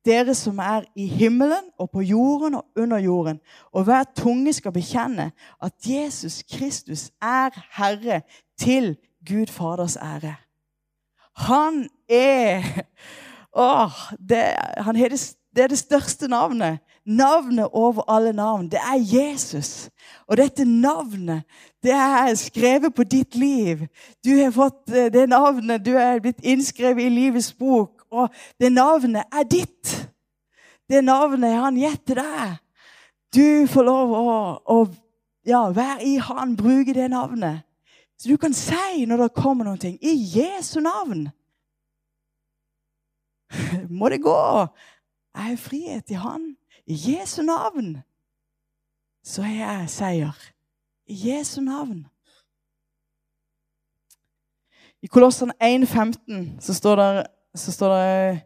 [0.05, 3.41] dere som er i himmelen og på jorden og under jorden,
[3.73, 5.31] og hver tunge skal bekjenne
[5.63, 8.21] at Jesus Kristus er Herre
[8.61, 10.37] til Gud Faders ære.
[11.49, 12.85] Han er
[13.57, 13.91] Åh,
[14.29, 16.79] det, han er det, det er det største navnet.
[17.07, 18.71] Navnet over alle navn.
[18.71, 19.90] Det er Jesus.
[20.27, 21.43] Og dette navnet,
[21.83, 23.87] det er skrevet på ditt liv.
[24.25, 25.85] Du har fått eh, det navnet.
[25.85, 28.07] Du er blitt innskrevet i livets bok.
[28.11, 28.29] Og
[28.61, 29.93] det navnet er ditt.
[30.88, 32.57] Det navnet har han gitt til deg.
[33.35, 34.27] Du får lov å,
[34.64, 34.79] å
[35.45, 37.64] ja, være i han, bruke det navnet.
[38.17, 41.27] Så du kan si når det kommer noe i Jesu navn.
[43.99, 44.38] Må det gå?
[45.35, 46.55] Jeg har frihet i Han.
[46.87, 48.03] I Jesu navn
[49.25, 50.40] så har jeg seier.
[51.07, 52.07] I Jesu navn.
[55.03, 58.42] I Kolossene 1,15 så står så står det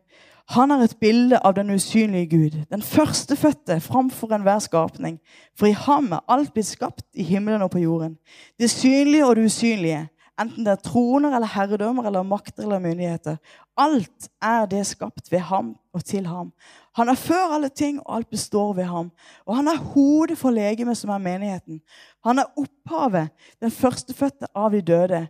[0.49, 5.19] han er et bilde av den usynlige Gud, den førstefødte framfor enhver skapning.
[5.59, 8.17] For i ham er alt blitt skapt i himmelen og på jorden.
[8.61, 10.07] Det synlige og det usynlige,
[10.41, 13.37] enten det er troner eller herredømmer eller makter eller myndigheter.
[13.77, 16.53] Alt er det skapt ved ham og til ham.
[16.99, 19.11] Han er før alle ting, og alt består ved ham.
[19.47, 21.81] Og han er hodet for legemet, som er menigheten.
[22.27, 23.29] Han er opphavet,
[23.61, 25.27] den førstefødte av de døde,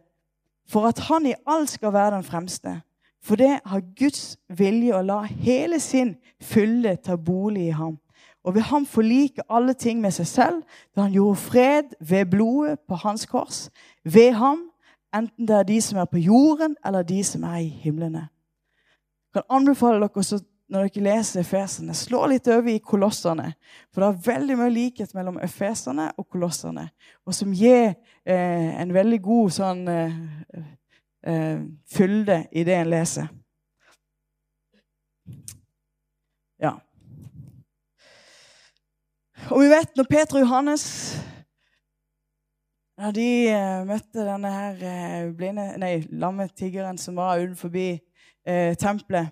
[0.69, 2.81] for at han i alt skal være den fremste.
[3.23, 7.99] For det har Guds vilje å la hele sin fylde ta bolig i ham.
[8.45, 10.63] Og ved ham forlike alle ting med seg selv,
[10.97, 13.67] da han gjorde fred ved blodet på hans kors.
[14.05, 14.71] Ved ham,
[15.15, 18.29] enten det er de som er på jorden, eller de som er i himlene.
[19.29, 23.53] Jeg kan anbefale dere også, når dere leser Efesene, slå litt over i kolossene.
[23.93, 26.89] For det er veldig mye likhet mellom Efesene og kolossene,
[27.25, 27.95] og som gir
[28.25, 30.19] eh, en veldig god sånn eh,
[31.25, 33.33] eh, fylde i det en leser.
[36.61, 36.75] Ja.
[39.49, 40.85] Og vi vet når Peter og Johannes
[42.99, 48.75] når de eh, møtte denne her eh, blinde, nei, lamme tiggeren som var utenfor eh,
[48.75, 49.31] tempelet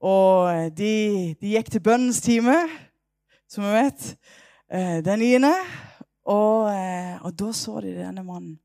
[0.00, 2.56] Og de, de, gikk til bønnens time.
[3.48, 4.16] som vi vet.
[4.70, 5.54] Eh, den niende.
[6.28, 8.58] Og, eh, og, da så de denne mannen.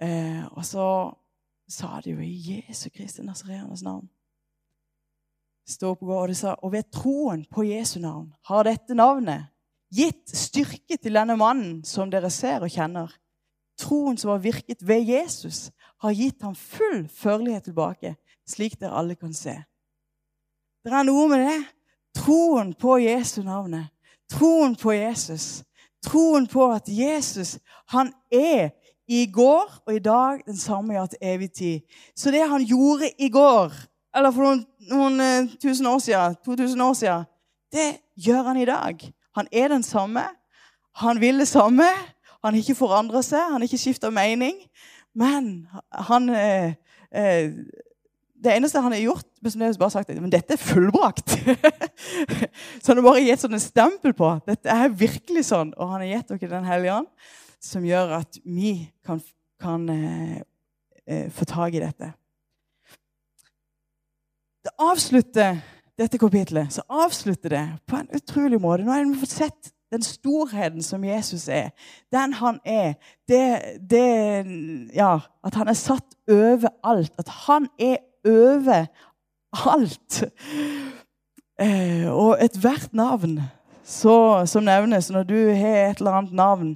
[0.00, 0.86] Eh, og så
[1.68, 4.08] sa de jo i Jesu Kristi Nazareanes navn.
[5.68, 9.46] Stå på og de sa, og ved troen på Jesu navn har dette navnet
[9.94, 13.12] gitt styrke til denne mannen som dere ser og kjenner.
[13.80, 15.70] Troen som har virket ved Jesus,
[16.02, 18.14] har gitt ham full førlighet tilbake,
[18.46, 19.56] slik dere alle kan se.
[20.84, 21.60] Det er noe med det.
[22.20, 23.86] Troen på Jesu navnet.
[24.28, 25.62] Troen på Jesus.
[26.04, 27.56] Troen på at Jesus,
[27.88, 28.74] han er
[29.08, 31.80] i går og i dag den samme ja til evig tid.
[32.16, 33.72] Så det han gjorde i går,
[34.16, 34.60] eller for noen,
[34.90, 37.24] noen uh, tusen år siden, 2000 år siden,
[37.72, 37.88] det
[38.26, 39.08] gjør han i dag.
[39.40, 40.26] Han er den samme.
[41.00, 41.88] Han vil det samme.
[42.44, 44.60] Han har ikke forandra seg, han har ikke skifta mening.
[45.16, 45.66] Men
[46.10, 46.76] han eh,
[47.08, 47.56] uh,
[48.44, 51.36] det eneste han har gjort, som jeg bare sagt, men dette er fullbrakt.
[52.82, 55.74] så han har bare gitt sånn en stempel på dette er virkelig sånn.
[55.76, 57.30] Og han har gitt dere Den hellige ånd,
[57.62, 58.74] som gjør at vi
[59.06, 59.22] kan,
[59.62, 60.40] kan eh,
[61.06, 62.10] eh, få tak i dette.
[64.64, 65.60] Det avslutter
[65.98, 68.82] dette kapitlet så avslutter det på en utrolig måte.
[68.84, 71.70] Nå har vi fått sett den storheten som Jesus er,
[72.12, 72.94] den han er,
[73.28, 73.44] det,
[73.90, 74.06] det
[74.96, 77.12] Ja, at han er satt over alt.
[77.18, 78.88] At han er over
[79.54, 80.24] alt.
[81.60, 83.38] Eh, og ethvert navn
[83.84, 86.70] så, som nevnes når du har et eller annet navn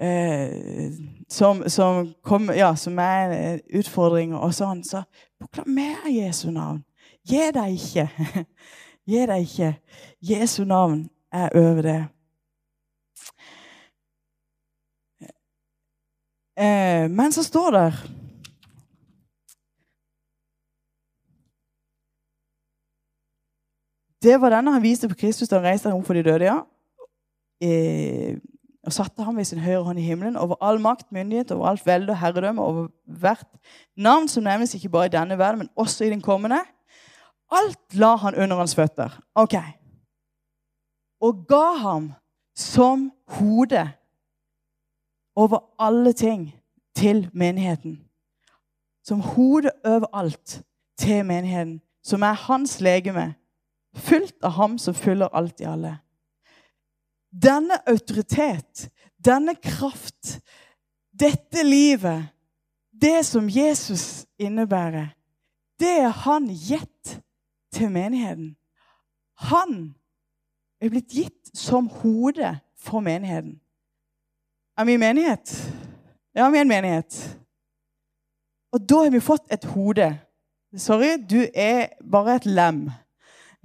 [0.00, 0.92] eh,
[1.28, 5.02] som, som, kom, ja, som, er en utfordring og sånn, så
[5.40, 6.82] proklamer Jesu navn.
[7.24, 8.08] Gi deg ikke.
[9.10, 9.72] Gi deg ikke.
[10.22, 12.00] Jesu navn er over det.
[16.54, 17.88] Eh, men så står det
[24.24, 26.48] Det var denne han viste på Kristus da han reiste ham for de døde.
[26.48, 26.62] ja.
[27.60, 28.36] Eh,
[28.84, 31.86] og satte ham ved sin høyre hånd i himmelen over all makt, myndighet, over alt
[31.86, 33.46] velde og herredømme, over hvert
[33.96, 36.58] navn som nevnes ikke bare i denne verden, men også i den kommende.
[37.52, 39.20] Alt la han under hans føtter.
[39.34, 39.54] Ok.
[41.20, 42.12] Og ga ham
[42.56, 43.88] som hode
[45.36, 46.54] over alle ting
[46.96, 48.00] til menigheten.
[49.04, 50.62] Som hode over alt
[50.98, 53.34] til menigheten, som er hans legeme
[53.94, 55.98] Fylt av ham som fyller alt i alle.
[57.30, 58.88] Denne autoritet,
[59.18, 60.38] denne kraft,
[61.10, 62.30] dette livet,
[62.90, 65.14] det som Jesus innebærer,
[65.80, 67.18] det er han gitt
[67.74, 68.54] til menigheten.
[69.50, 69.94] Han
[70.80, 73.58] er blitt gitt som hode for menigheten.
[74.78, 75.54] Er vi en menighet?
[76.34, 77.38] Ja, vi er en menighet.
[78.74, 80.08] Og da har vi fått et hode.
[80.76, 82.88] Sorry, du er bare et lem.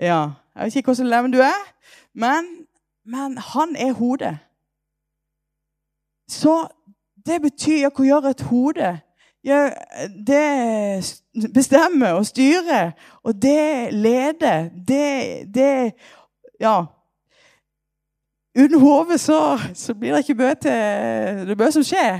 [0.01, 1.59] Ja, Jeg vet ikke hvordan lem du er,
[2.13, 2.67] men,
[3.05, 4.37] men han er hodet.
[6.29, 6.67] Så
[7.25, 8.99] det betyr ja, Hva gjør et hode?
[9.43, 9.69] Ja,
[10.27, 12.91] det bestemmer og styrer,
[13.23, 14.69] og det leder.
[14.87, 15.93] Det, det
[16.59, 16.83] Ja.
[18.59, 22.19] Uten hodet så, så, blir det ikke mye til det mye som skjer.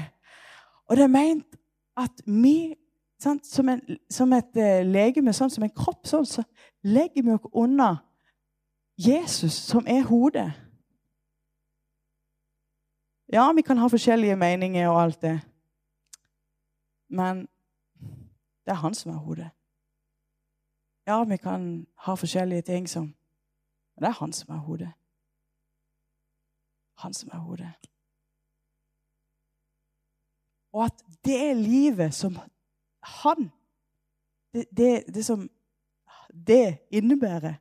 [0.88, 1.46] Og det er meint
[1.98, 2.76] at vi
[3.22, 6.44] sant, som, en, som, et uh, legeme, sånn som en kropp, sånn, så
[6.82, 7.98] legger vi oss unna
[8.98, 10.52] Jesus, som er hodet.
[13.32, 15.40] Ja, vi kan ha forskjellige meninger og alt det,
[17.10, 17.48] men
[18.66, 19.50] det er han som er hodet.
[21.08, 23.16] Ja, vi kan ha forskjellige ting som
[23.96, 24.92] Men det er han som er hodet.
[26.98, 27.74] Han som er hodet.
[30.72, 32.38] Og at det livet som
[33.04, 33.52] han
[34.54, 35.50] det, det, det som
[36.34, 37.54] det innebærer,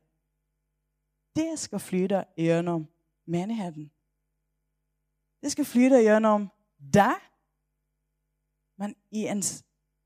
[1.36, 2.88] det skal flyte gjennom
[3.26, 3.90] menigheten.
[5.42, 6.48] Det skal flyte gjennom
[6.78, 7.14] deg,
[8.78, 9.42] men i en,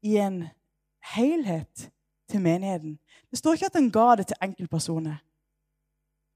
[0.03, 0.45] i en
[1.15, 1.91] helhet
[2.29, 2.99] til menigheten.
[3.31, 5.17] Det står ikke at han ga det til enkeltpersoner.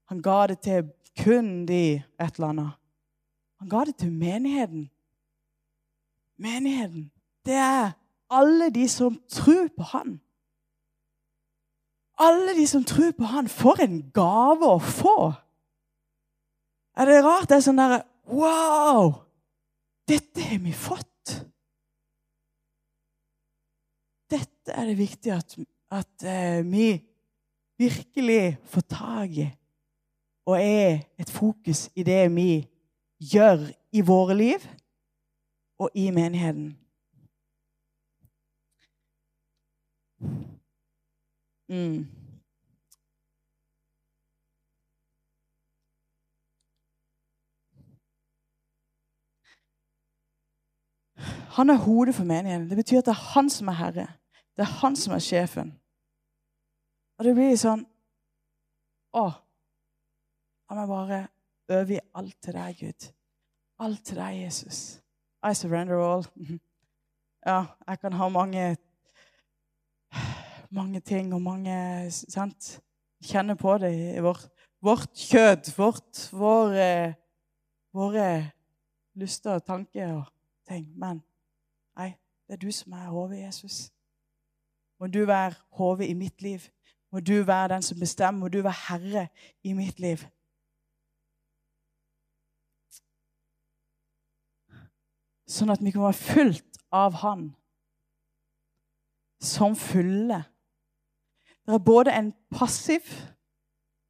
[0.09, 0.91] Han ga det til
[1.23, 2.71] kun de et eller annet.
[3.59, 4.89] Han ga det til menigheten.
[6.37, 7.11] Menigheten,
[7.45, 7.91] det er
[8.29, 10.19] alle de som tror på han.
[12.17, 15.17] Alle de som tror på han, får en gave å få.
[16.97, 17.49] Er det rart?
[17.49, 19.13] Det er sånn derre Wow!
[20.07, 21.35] Dette har vi fått.
[24.27, 25.55] Dette er det viktig at,
[25.95, 26.89] at uh, vi
[27.79, 29.47] virkelig får tak i
[30.47, 32.63] og er et fokus i det vi
[33.19, 34.63] gjør i våre liv
[35.79, 36.69] og i menigheten.
[41.69, 42.07] Mm.
[51.57, 52.69] Han er hodet for menigheten.
[52.69, 54.07] Det betyr at det er han som er herre.
[54.55, 55.73] Det er han som er sjefen.
[57.17, 57.85] Og det blir sånn
[59.17, 59.23] Å,
[60.69, 61.19] la meg bare
[61.73, 63.05] øve i alt til deg, Gud.
[63.81, 64.99] Alt til deg, Jesus.
[65.41, 66.27] I surrender all.
[67.47, 68.61] Ja, jeg kan ha mange
[70.69, 71.77] mange ting og mange
[72.11, 72.77] sant?
[73.23, 74.45] Kjenner på det i vårt,
[74.81, 77.15] vårt kjød, vårt, våre,
[77.93, 78.27] våre
[79.17, 80.27] lyster og tanker og
[80.69, 80.85] ting.
[80.93, 81.23] Men
[81.97, 82.11] nei,
[82.45, 83.87] det er du som er hodet, Jesus.
[84.99, 86.69] Må du være hodet i mitt liv.
[87.11, 88.39] Må du være den som bestemmer.
[88.39, 89.27] Må du være herre
[89.63, 90.25] i mitt liv.
[95.47, 97.47] Sånn at vi kan være fullt av Han
[99.39, 100.41] som fulle.
[101.67, 103.03] Det er både en passiv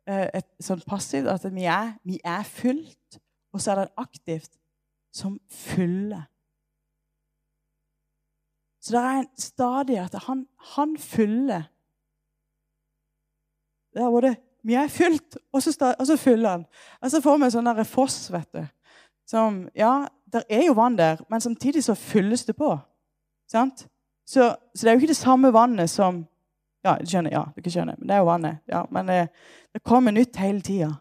[0.05, 3.17] eh, et sånn passivt, at vi er, vi er fullt,
[3.53, 4.51] og så er det aktivt
[5.13, 6.27] som fyller.
[8.77, 10.45] Så det er en stadig at han,
[10.77, 11.65] han fyller
[13.93, 16.65] Det er både Vi er fylt, og så, og så fyller han.
[17.01, 18.63] Og så får vi en sånn foss, vet du.
[19.25, 22.77] Som Ja, det er jo vann der, men samtidig så fylles det på.
[23.49, 23.87] Sant?
[24.27, 26.25] Så, så det er jo ikke det samme vannet som
[26.85, 28.59] Ja, du skjønner, ja, du skjønner, men det er jo vannet.
[28.69, 30.91] Ja, men det, eh, det kommer nytt hele tida.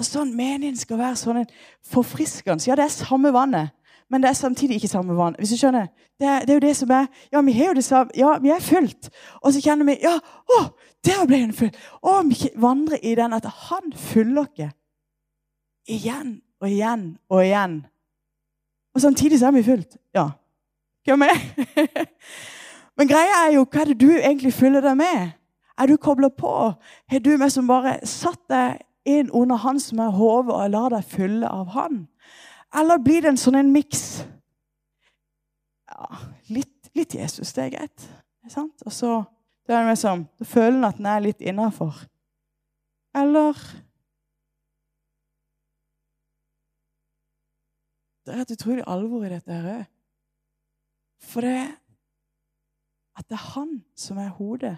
[0.00, 1.44] Og sånn Meningen skal være sånn
[1.84, 2.64] forfriskende.
[2.66, 3.74] Ja, det er samme vannet,
[4.10, 5.36] men det er samtidig ikke samme vann.
[5.38, 7.76] Hvis du skjønner, det er, det er, jo det som er Ja, vi har jo
[7.78, 8.10] det samme.
[8.16, 9.10] Ja, vi er fullt.
[9.42, 10.16] Og så kjenner vi Ja,
[10.56, 10.60] å,
[11.06, 11.70] der ble hun full.
[12.02, 14.72] Og vi vandrer i den at han fyller oss
[15.90, 17.80] igjen og igjen og igjen.
[18.94, 19.96] Og samtidig så er vi fullt.
[20.14, 20.30] Ja.
[21.06, 22.06] Hva med?
[23.00, 25.30] Men greia er jo hva er det du egentlig fyller deg med?
[25.80, 26.52] Er du kobla på?
[27.08, 30.92] Har du meg som bare satt deg inn under han som er hodet, og lar
[30.92, 32.02] deg fylle av han?
[32.76, 34.04] Eller blir det en sånn en miks?
[35.88, 36.20] Ja,
[36.52, 38.06] litt, litt, Jesus, det er greit.
[38.44, 38.84] Er sant?
[38.84, 39.16] Og så
[39.64, 42.04] det er det som, da føler en at en er litt innafor.
[43.16, 43.56] Eller
[48.28, 49.86] Det er et utrolig alvor i dette her òg.
[51.24, 51.79] For det
[53.18, 54.76] at det er han som er hodet.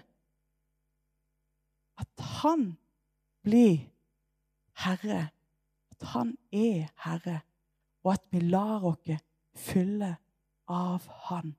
[1.97, 2.77] At han
[3.43, 3.79] blir
[4.85, 5.29] herre.
[5.91, 7.41] At han er herre
[8.03, 9.11] og at vi lar oss
[9.55, 10.15] fylle
[10.67, 11.55] av Han.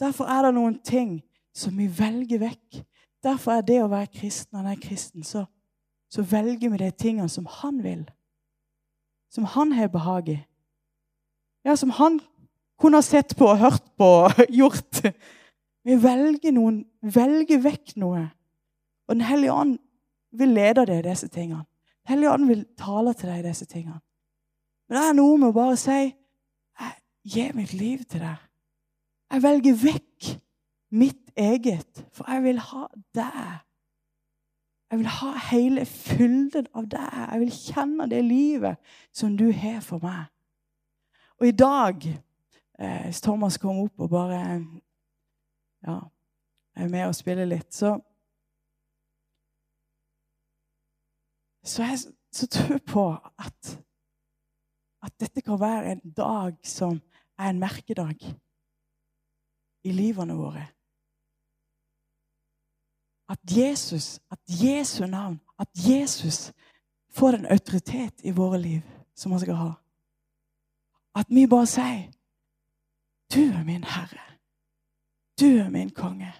[0.00, 1.20] Derfor er det noen ting
[1.54, 2.82] som vi velger vekk.
[3.22, 5.44] Derfor er det å være kristen når en er kristen, så,
[6.10, 8.02] så velger vi de tingene som han vil.
[9.32, 10.38] Som han har behag i.
[11.64, 12.18] Ja, som han
[12.80, 15.04] kunne ha sett på, og hørt på, og gjort.
[15.84, 18.26] Vi velger, noen, velger vekk noe.
[19.08, 19.78] Og Den hellige ånd
[20.32, 21.64] vil lede deg i disse tingene.
[22.02, 24.00] Den hellige ånd vil tale til deg i disse tingene.
[24.88, 26.94] Men det er noe med å bare si jeg
[27.34, 28.38] gir mitt liv til deg.
[29.32, 30.30] Jeg velger vekk
[30.92, 33.60] mitt eget, for jeg vil ha deg.
[34.92, 37.14] Jeg vil ha hele fylden av deg.
[37.32, 40.26] Jeg vil kjenne det livet som du har for meg.
[41.40, 42.04] Og i dag,
[42.78, 44.42] eh, hvis Thomas kom opp og bare
[45.86, 45.98] ja,
[46.76, 47.98] er med og spiller litt, så
[51.64, 51.98] Så jeg
[52.34, 53.04] så tror på
[53.38, 53.78] at
[55.02, 57.00] at dette kan være en dag som
[57.38, 58.22] er en merkedag
[59.84, 60.66] i livene våre.
[63.28, 66.52] At Jesus, at Jesu navn, at Jesus
[67.10, 68.80] får en autoritet i våre liv
[69.14, 69.72] som han skal ha.
[71.14, 72.12] At vi bare sier
[73.32, 74.31] 'Du er min Herre.
[75.40, 76.32] Du er min konge'.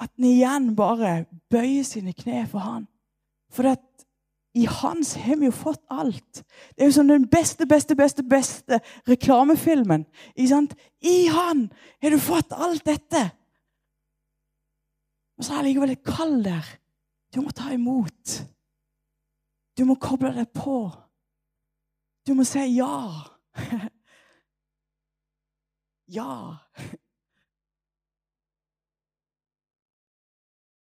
[0.00, 2.86] At en igjen bare bøyer sine kne for han.
[3.50, 3.82] For at
[4.54, 6.42] i hans har vi jo fått alt.
[6.74, 10.06] Det er jo som den beste, beste, beste beste reklamefilmen.
[10.36, 10.46] I
[11.30, 11.68] han
[12.02, 13.30] har du fått alt dette.
[15.38, 16.66] Og så er det likevel et kall der.
[17.34, 18.38] Du må ta imot.
[19.78, 20.88] Du må koble deg på.
[22.26, 22.98] Du må si ja.
[26.08, 26.60] ja.